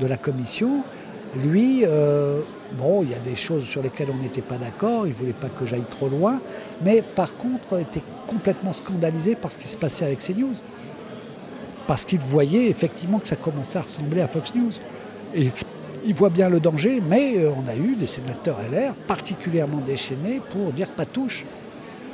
[0.00, 0.82] de la commission,
[1.44, 1.84] lui,
[2.72, 5.32] bon, il y a des choses sur lesquelles on n'était pas d'accord, il ne voulait
[5.32, 6.40] pas que j'aille trop loin,
[6.82, 10.54] mais par contre était complètement scandalisé par ce qui se passait avec CNews.
[11.86, 14.72] Parce qu'il voyait effectivement que ça commençait à ressembler à Fox News.
[15.34, 15.50] Et
[16.04, 20.40] il voit bien le danger, mais euh, on a eu des sénateurs LR particulièrement déchaînés
[20.50, 21.44] pour dire pas touche.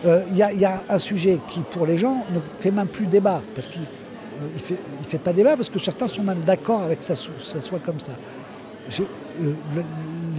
[0.05, 3.41] Euh, il y, a un sujet qui, pour les gens, ne fait même plus débat,
[3.55, 7.05] parce qu'il ne euh, fait, pas débat, parce que certains sont même d'accord avec que
[7.05, 8.13] ça, soit comme ça.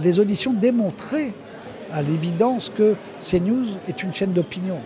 [0.02, 1.32] les auditions démontraient
[1.92, 4.78] à l'évidence que CNews est une chaîne d'opinion.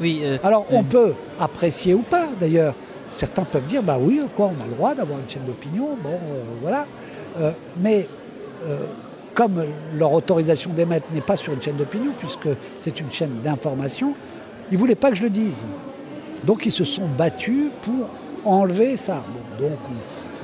[0.00, 2.74] Oui, Alors on peut apprécier ou pas, d'ailleurs.
[3.14, 6.18] Certains peuvent dire, bah oui, quoi, on a le droit d'avoir une chaîne d'opinion, bon,
[6.62, 6.86] voilà.
[7.38, 8.06] Euh, mais
[8.64, 8.86] euh,
[9.34, 9.64] comme
[9.94, 14.14] leur autorisation d'émettre n'est pas sur une chaîne d'opinion, puisque c'est une chaîne d'information,
[14.70, 15.64] ils ne voulaient pas que je le dise.
[16.44, 18.08] Donc ils se sont battus pour
[18.44, 19.24] enlever ça.
[19.58, 19.78] donc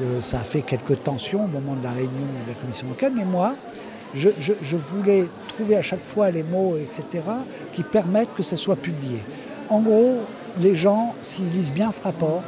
[0.03, 3.12] euh, ça a fait quelques tensions au moment de la réunion de la commission locale,
[3.16, 3.55] mais moi,
[4.14, 7.25] je, je, voulais trouver à chaque fois les mots, etc.,
[7.72, 9.18] qui permettent que ça soit publié.
[9.68, 10.18] En gros,
[10.61, 12.42] les gens, s'ils lisent bien ce rapport,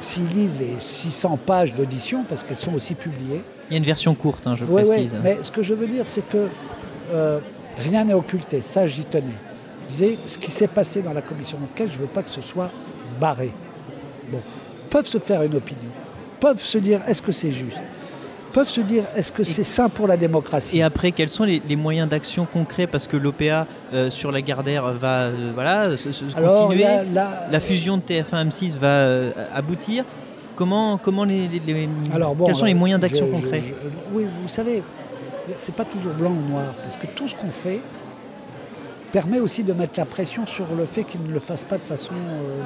[0.00, 3.42] s'ils lisent les 600 pages d'audition, parce qu'elles sont aussi publiées.
[3.68, 5.16] Il y a une version courte, hein, je précise.
[5.22, 6.48] mais ce que je veux dire, c'est que
[7.12, 7.40] euh,
[7.78, 8.62] rien n'est occulté.
[8.62, 9.26] Ça, j'y tenais.
[9.88, 12.30] Je disais, ce qui s'est passé dans la commission d'enquête, je ne veux pas que
[12.30, 12.70] ce soit
[13.20, 13.50] barré.
[14.30, 14.40] Bon,
[14.90, 15.90] peuvent se faire une opinion,
[16.40, 17.80] peuvent se dire, est-ce que c'est juste?
[18.54, 20.78] Peuvent se dire est-ce que c'est sain pour la démocratie?
[20.78, 22.86] Et après, quels sont les, moyens d'action concrets?
[22.86, 26.86] Parce que l'OPA euh, sur la Gardère va euh, voilà, se, continuer.
[27.12, 27.60] La...
[27.60, 30.04] fusion de TF1 M6 va euh, aboutir.
[30.56, 31.50] Comment, comment les,
[32.14, 33.74] Alors, quels sont les moyens d'action concrets?
[34.12, 34.84] Oui, vous savez,
[35.58, 36.74] c'est pas toujours blanc ou noir.
[36.84, 37.80] Parce que tout ce qu'on fait,
[39.10, 41.84] permet aussi de mettre la pression sur le fait qu'ils ne le fassent pas de
[41.84, 42.14] façon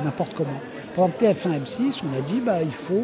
[0.05, 0.61] n'importe comment.
[0.95, 3.03] Par exemple, TF1 M6, on a dit bah, il faut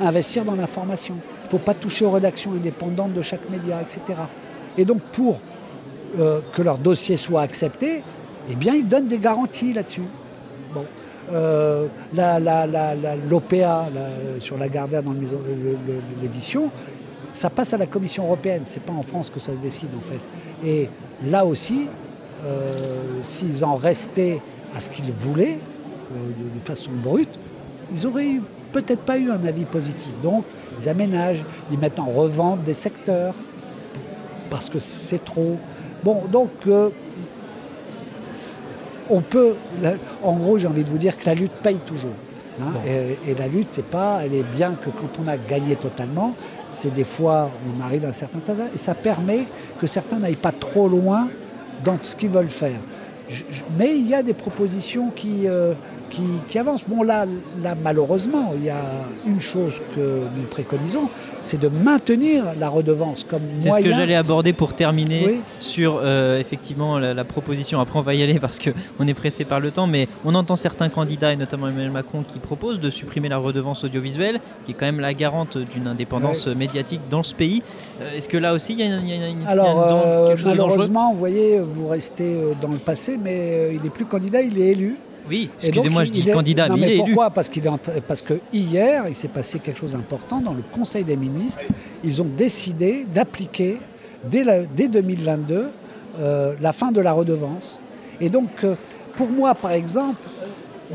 [0.00, 1.16] investir dans l'information.
[1.46, 4.20] Il ne faut pas toucher aux rédactions indépendantes de chaque média, etc.
[4.76, 5.38] Et donc pour
[6.18, 8.02] euh, que leur dossier soit accepté,
[8.50, 10.02] eh bien ils donnent des garanties là-dessus.
[10.74, 10.84] Bon.
[11.32, 11.86] Euh,
[13.30, 13.88] L'OPA
[14.40, 15.14] sur la Gardère dans
[16.20, 16.70] l'édition,
[17.32, 18.62] ça passe à la Commission européenne.
[18.64, 20.20] C'est pas en France que ça se décide en fait.
[20.68, 20.88] Et
[21.24, 21.86] là aussi,
[22.44, 24.40] euh, s'ils en restaient
[24.74, 25.60] à ce qu'ils voulaient,
[26.10, 27.38] de, façon brute,
[27.92, 28.40] ils auraient
[28.72, 30.10] peut-être pas eu un avis positif.
[30.24, 30.44] Donc
[30.80, 33.34] ils aménagent, ils mettent en revente des secteurs
[34.50, 35.58] parce que c'est trop.
[36.04, 36.90] Bon, donc euh,
[39.10, 39.54] on peut,
[40.22, 42.14] en gros, j'ai envie de vous dire que la lutte paye toujours.
[42.60, 42.72] Hein.
[43.26, 46.34] et, la lutte, c'est pas, elle est bien que quand on a gagné totalement,
[46.72, 49.46] c'est des fois on arrive à un certain tas et ça permet
[49.78, 51.28] que certains n'aillent pas trop loin
[51.84, 52.80] dans ce qu'ils veulent faire.
[53.76, 55.74] mais il y a des propositions qui, euh,
[56.10, 56.82] qui, qui avance.
[56.86, 57.26] Bon, là,
[57.62, 58.82] là, malheureusement, il y a
[59.26, 61.08] une chose que nous préconisons,
[61.42, 63.84] c'est de maintenir la redevance comme C'est ce moyen.
[63.90, 65.40] que j'allais aborder pour terminer Oui.
[65.58, 67.80] sur euh, effectivement la, la proposition.
[67.80, 70.56] Après, on va y aller parce qu'on est pressé par le temps, mais on entend
[70.56, 74.74] certains candidats, et notamment Emmanuel Macron, qui proposent de supprimer la redevance audiovisuelle, qui est
[74.74, 77.62] quand même la garante d'une indépendance médiatique dans ce pays.
[78.00, 79.50] Euh, Est-ce que là aussi, il y a, une- y a une- il y a
[79.50, 84.04] Alors, euh, chose malheureusement, vous voyez, vous restez dans le passé, mais il n'est plus
[84.04, 84.96] candidat, il est élu.
[85.28, 87.04] Oui, excusez-moi, je dis est- candidat, non, mais il est élu.
[87.04, 87.30] pourquoi?
[87.30, 90.52] Parce qu'il est en tra- parce que hier, il s'est passé quelque chose d'important dans
[90.54, 91.62] le Conseil des ministres.
[92.04, 93.78] Ils ont décidé d'appliquer
[94.24, 95.68] dès, la- dès 2022
[96.18, 97.78] euh, la fin de la redevance.
[98.20, 98.74] Et donc, euh,
[99.16, 100.16] pour moi, par exemple,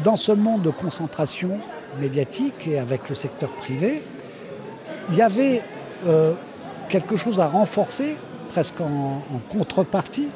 [0.03, 1.51] dans ce monde de concentration
[1.99, 4.01] médiatique et avec le secteur privé,
[5.09, 5.61] il y avait
[6.07, 6.33] euh,
[6.89, 8.15] quelque chose à renforcer,
[8.49, 10.27] presque en, en contrepartie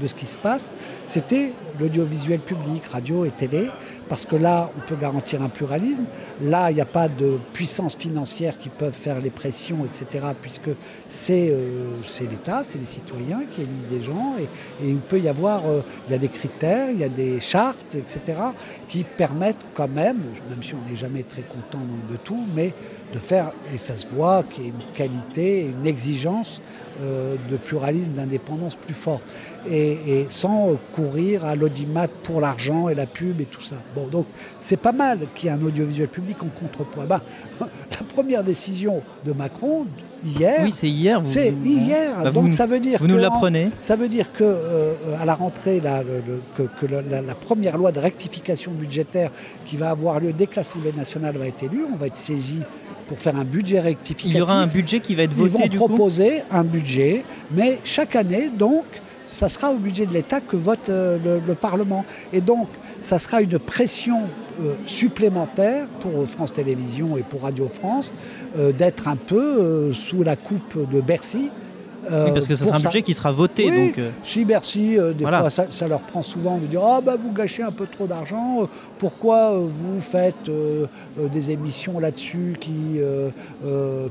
[0.00, 0.70] de ce qui se passe,
[1.06, 3.68] c'était l'audiovisuel public, radio et télé,
[4.08, 6.04] parce que là, on peut garantir un pluralisme.
[6.42, 10.70] Là, il n'y a pas de puissance financière qui peuvent faire les pressions, etc., puisque
[11.08, 14.48] c'est euh, c'est l'État, c'est les citoyens qui élisent des gens, et,
[14.86, 17.94] il peut y avoir, euh, il y a des critères, il y a des chartes,
[17.94, 18.38] etc.,
[18.88, 20.18] qui permettent quand même,
[20.50, 22.74] même si on n'est jamais très content de tout, mais
[23.14, 26.60] de faire, et ça se voit, qu'il y a une qualité, une exigence
[27.50, 29.24] de pluralisme, d'indépendance plus forte.
[29.70, 29.92] Et,
[30.22, 33.76] et sans euh, courir à l'audimat pour l'argent et la pub et tout ça.
[33.94, 34.26] Bon, donc
[34.60, 37.06] c'est pas mal qu'il y ait un audiovisuel public en contrepoids.
[37.06, 37.20] Ben,
[37.60, 39.86] la première décision de Macron,
[40.24, 41.20] hier, Oui, c'est hier.
[41.20, 42.10] vous- c'est vous- hier.
[42.24, 43.70] Bah, donc vous, ça veut dire vous nous en- l'apprenez.
[43.80, 46.22] ça veut dire que euh, à la rentrée, là, le-
[46.58, 49.30] le- que, la- la première loi de rectification budgétaire
[49.64, 52.58] qui va avoir lieu dès que l'Assemblée nationale va être élue, on va être saisi
[53.12, 54.32] pour faire un budget rectificatif.
[54.34, 55.86] Il y aura un budget qui va être Ils voté vont du coup.
[55.86, 58.84] proposer un budget, mais chaque année, donc,
[59.26, 62.06] ça sera au budget de l'État que vote euh, le, le Parlement.
[62.32, 62.68] Et donc,
[63.02, 64.20] ça sera une pression
[64.62, 68.14] euh, supplémentaire pour France Télévisions et pour Radio France
[68.56, 71.50] euh, d'être un peu sous la coupe de Bercy.
[72.10, 73.70] Euh, Oui, parce que ça sera un ça- budget qui sera voté.
[73.70, 75.40] oui, donc, euh, chez Bercy, euh, des voilà.
[75.40, 78.06] fois, ça, ça leur prend souvent de dire Ah, bah, vous gâchez un peu trop
[78.06, 78.66] d'argent, euh,
[78.98, 80.50] pourquoi vous faites
[81.16, 82.98] des émissions là-dessus qui,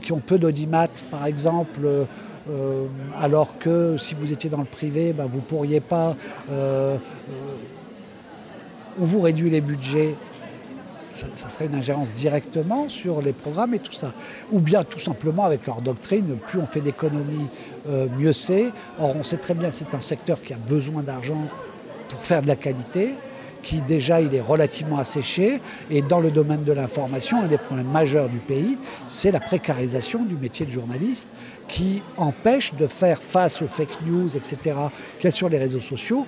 [0.02, 1.88] qui ont peu d'audimat, par exemple
[3.20, 6.16] alors que si vous étiez dans le privé, ben, vous ne pourriez pas.
[9.00, 10.16] on vous réduit les budgets
[11.14, 14.14] ça, ça serait une ingérence directement sur les programmes et tout ça.
[14.54, 17.48] Ou bien tout simplement avec leur doctrine, plus on fait d'économies,
[17.90, 18.68] euh, mieux c'est.
[19.00, 21.38] Or on sait très bien que c'est un secteur qui a besoin d'argent
[22.10, 23.12] pour faire de la qualité,
[23.64, 25.62] qui déjà il est relativement asséché.
[25.90, 28.78] Et dans le domaine de l'information, un des problèmes majeurs du pays,
[29.08, 31.30] c'est la précarisation du métier de journaliste
[31.68, 34.58] qui empêche de faire face aux fake news, etc.,
[35.18, 36.28] qu'il y a sur les réseaux sociaux,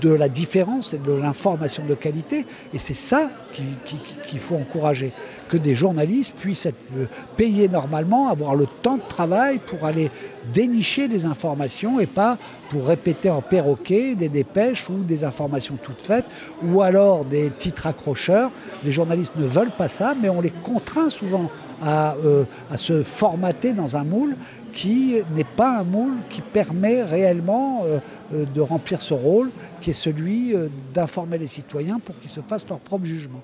[0.00, 2.44] de la différence et de l'information de qualité.
[2.74, 3.96] Et c'est ça qui- qui-
[4.28, 5.12] qu'il faut encourager,
[5.48, 7.06] que des journalistes puissent être euh,
[7.36, 10.10] payés normalement, avoir le temps de travail pour aller
[10.54, 12.38] dénicher des informations et pas
[12.70, 16.24] pour répéter en perroquet des dépêches ou des informations toutes faites,
[16.64, 18.50] ou alors des titres accrocheurs.
[18.84, 21.50] Les journalistes ne veulent pas ça, mais on les contraint souvent
[21.84, 24.36] à, euh, à se formater dans un moule
[24.72, 27.98] qui n'est pas un moule qui permet réellement euh,
[28.32, 29.50] euh, de remplir ce rôle,
[29.80, 33.42] qui est celui euh, d'informer les citoyens pour qu'ils se fassent leur propre jugement.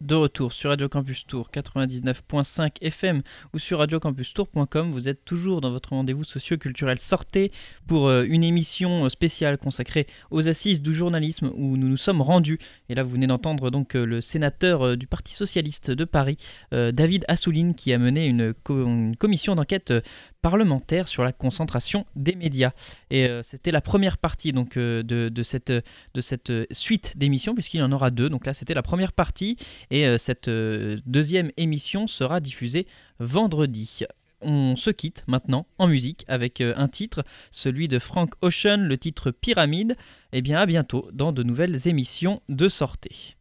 [0.00, 3.22] De retour sur Radio Campus Tour 99.5 FM
[3.54, 7.52] ou sur radiocampustour.com, vous êtes toujours dans votre rendez-vous socio-culturel Sortez
[7.86, 12.58] pour une émission spéciale consacrée aux assises du journalisme où nous nous sommes rendus.
[12.90, 16.36] Et là, vous venez d'entendre donc le sénateur du Parti Socialiste de Paris,
[16.72, 19.94] David Assouline, qui a mené une, co- une commission d'enquête
[20.44, 22.72] parlementaire sur la concentration des médias.
[23.08, 27.54] Et euh, c'était la première partie donc euh, de, cette, de cette euh, suite d'émissions,
[27.54, 28.28] puisqu'il y en aura deux.
[28.28, 29.56] Donc là, c'était la première partie.
[29.90, 32.86] Et cette deuxième émission sera diffusée
[33.20, 34.02] vendredi.
[34.42, 39.30] On se quitte maintenant en musique avec un titre, celui de Frank Ocean, le titre
[39.30, 39.96] Pyramide.
[40.34, 43.36] Et bien à bientôt dans de nouvelles émissions de sortie.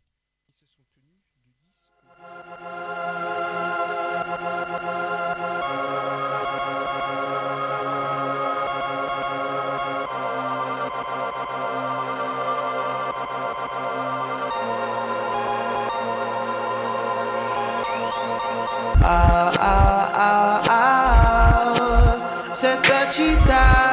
[22.84, 23.92] The cheetahs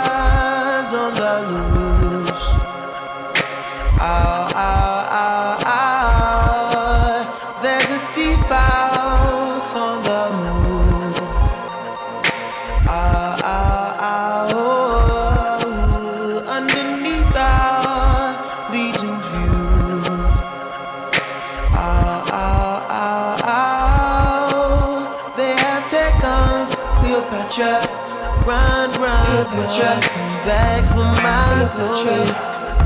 [29.76, 30.02] track
[30.44, 32.26] back for my glory.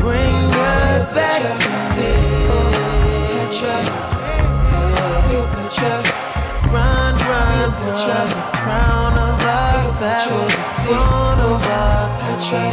[0.03, 2.13] Bring her back to me.
[3.33, 3.77] Petra,
[5.31, 5.95] you Petra,
[6.73, 8.21] run, run, Petra,
[8.61, 10.53] crown of our family,
[10.85, 12.65] throne of our Petra,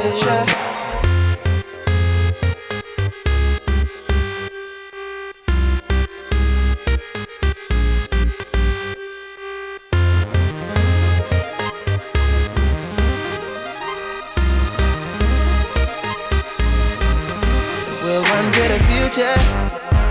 [0.00, 0.67] Petra.
[19.10, 19.38] future,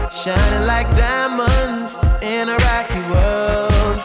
[0.09, 3.99] shining like diamonds in a rocky world.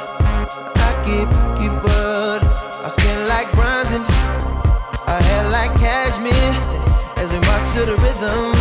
[0.76, 2.42] Rocky, rocky world.
[2.82, 4.04] Our skin like bronze and
[5.08, 6.34] our hair like cashmere
[7.16, 8.52] as we march to the rhythm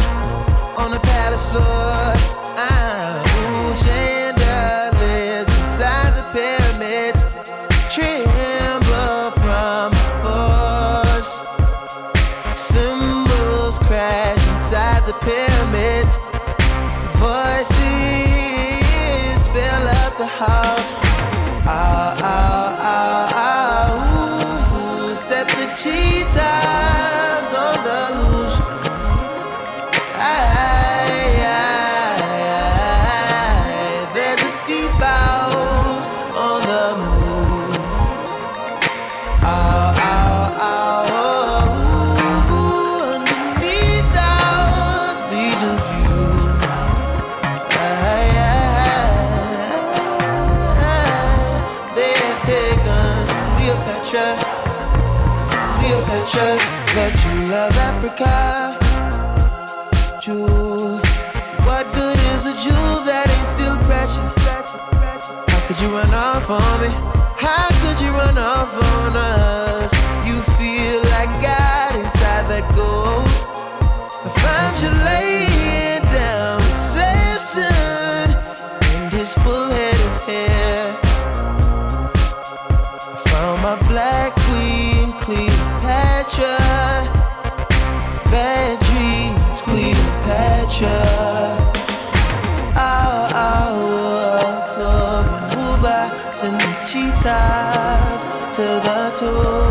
[0.77, 2.40] on the palace floor.
[25.82, 25.89] 期
[26.25, 26.51] 待。
[60.22, 60.99] Jewel.
[61.66, 64.36] What good is a jewel that ain't still precious?
[64.45, 66.89] How could you run off on me?
[67.36, 68.90] How could you run off on me?
[96.91, 98.23] Cheetahs
[98.55, 99.70] to the tour.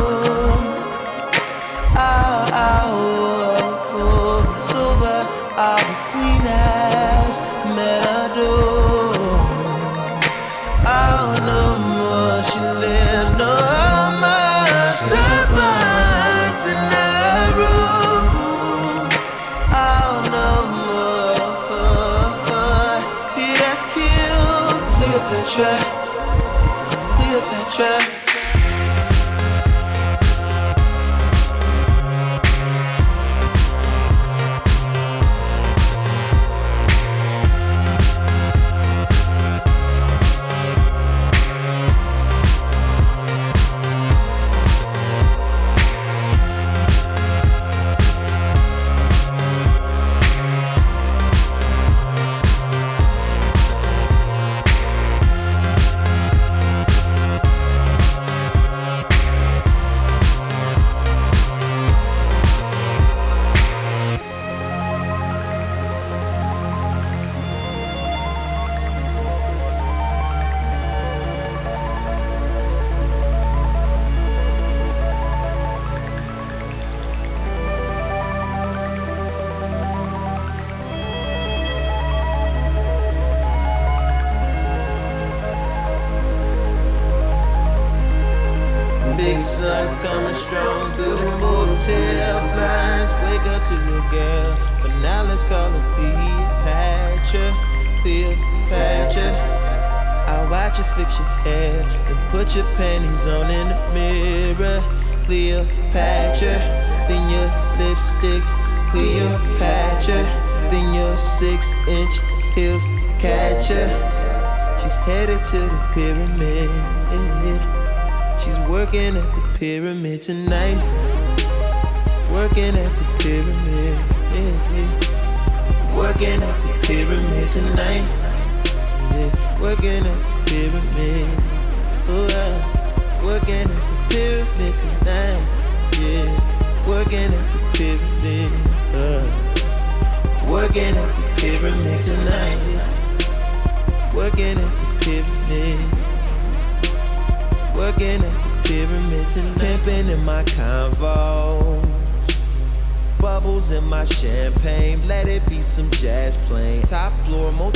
[27.80, 28.09] share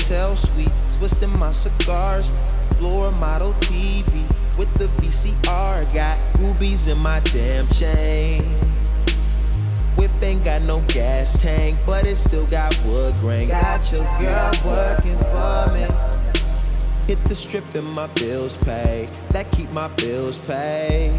[0.05, 2.31] motel suite, twisting my cigars.
[2.77, 4.13] Floor model TV
[4.59, 5.93] with the VCR.
[5.95, 8.43] Got rubies in my damn chain.
[9.97, 13.49] Whip ain't got no gas tank, but it still got wood grain.
[13.49, 15.87] Got your girl working for me.
[17.07, 19.07] Hit the strip and my bills pay.
[19.31, 21.15] That keep my bills paid.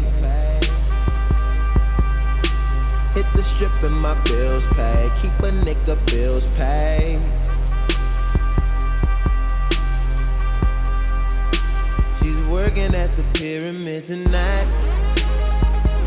[3.14, 5.10] Hit the strip and my bills pay.
[5.16, 7.24] Keep a nigga bills paid.
[12.48, 14.66] Working at the pyramid tonight.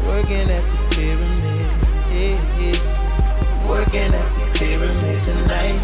[0.05, 1.67] Working at the pyramid.
[2.11, 3.69] Yeah, yeah.
[3.69, 5.79] Working at the pyramid tonight.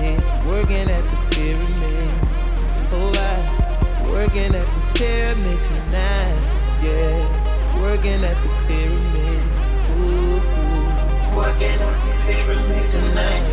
[0.00, 0.16] Yeah.
[0.46, 2.08] Working at the pyramid.
[2.92, 4.10] Oh, I.
[4.10, 6.36] Working at the pyramid tonight.
[6.82, 7.80] Yeah.
[7.82, 9.42] Working at the pyramid.
[9.98, 11.36] Ooh, ooh.
[11.36, 13.46] Working at the pyramid tonight.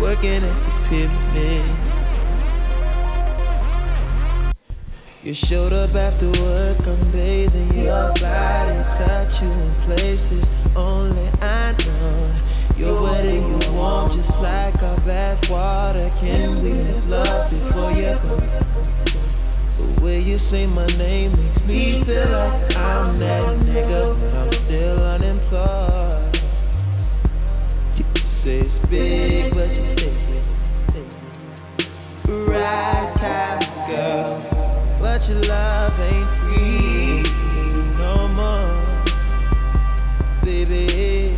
[0.00, 1.93] Working at the pyramid.
[5.24, 11.72] You showed up after work, I'm bathing your body, touch you in places only I
[11.72, 12.32] know.
[12.76, 16.10] You're wet you warm, just like our bath water.
[16.18, 18.36] Can we make love before you go?
[18.36, 24.52] The way you say my name makes me feel like I'm that nigga, but I'm
[24.52, 26.36] still unemployed.
[27.96, 30.48] You say it's big, but you take it,
[30.88, 32.50] take it.
[32.50, 34.23] Right, kind girl.
[35.24, 37.22] But your love ain't free
[37.96, 38.82] no more,
[40.42, 41.32] baby.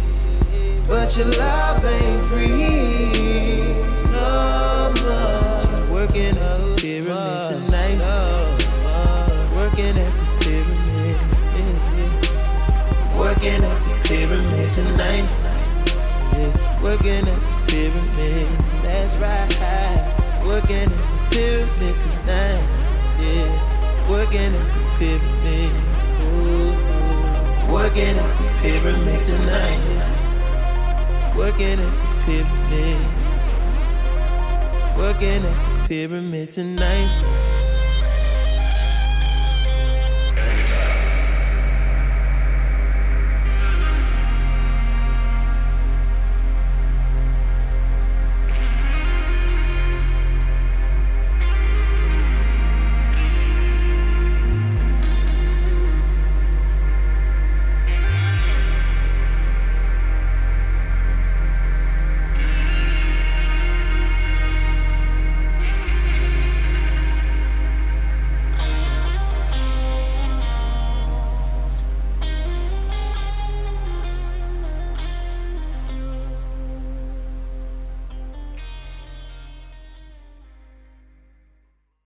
[0.89, 3.63] But your love ain't free
[4.11, 5.61] no more.
[5.61, 7.99] She's working at the pyramid tonight.
[9.55, 11.17] Working at the pyramid.
[13.17, 15.27] Working at the pyramid tonight.
[16.33, 16.83] Yeah.
[16.83, 18.49] Working at the pyramid.
[18.83, 19.47] That's right.
[20.45, 22.67] Working at the pyramid tonight.
[23.19, 23.49] Yeah,
[24.27, 25.73] working at the pyramid.
[26.23, 27.73] Ooh.
[27.73, 29.81] Working at the pyramid tonight.
[31.37, 33.01] Working at the pyramid.
[34.97, 37.46] Working at the pyramid tonight.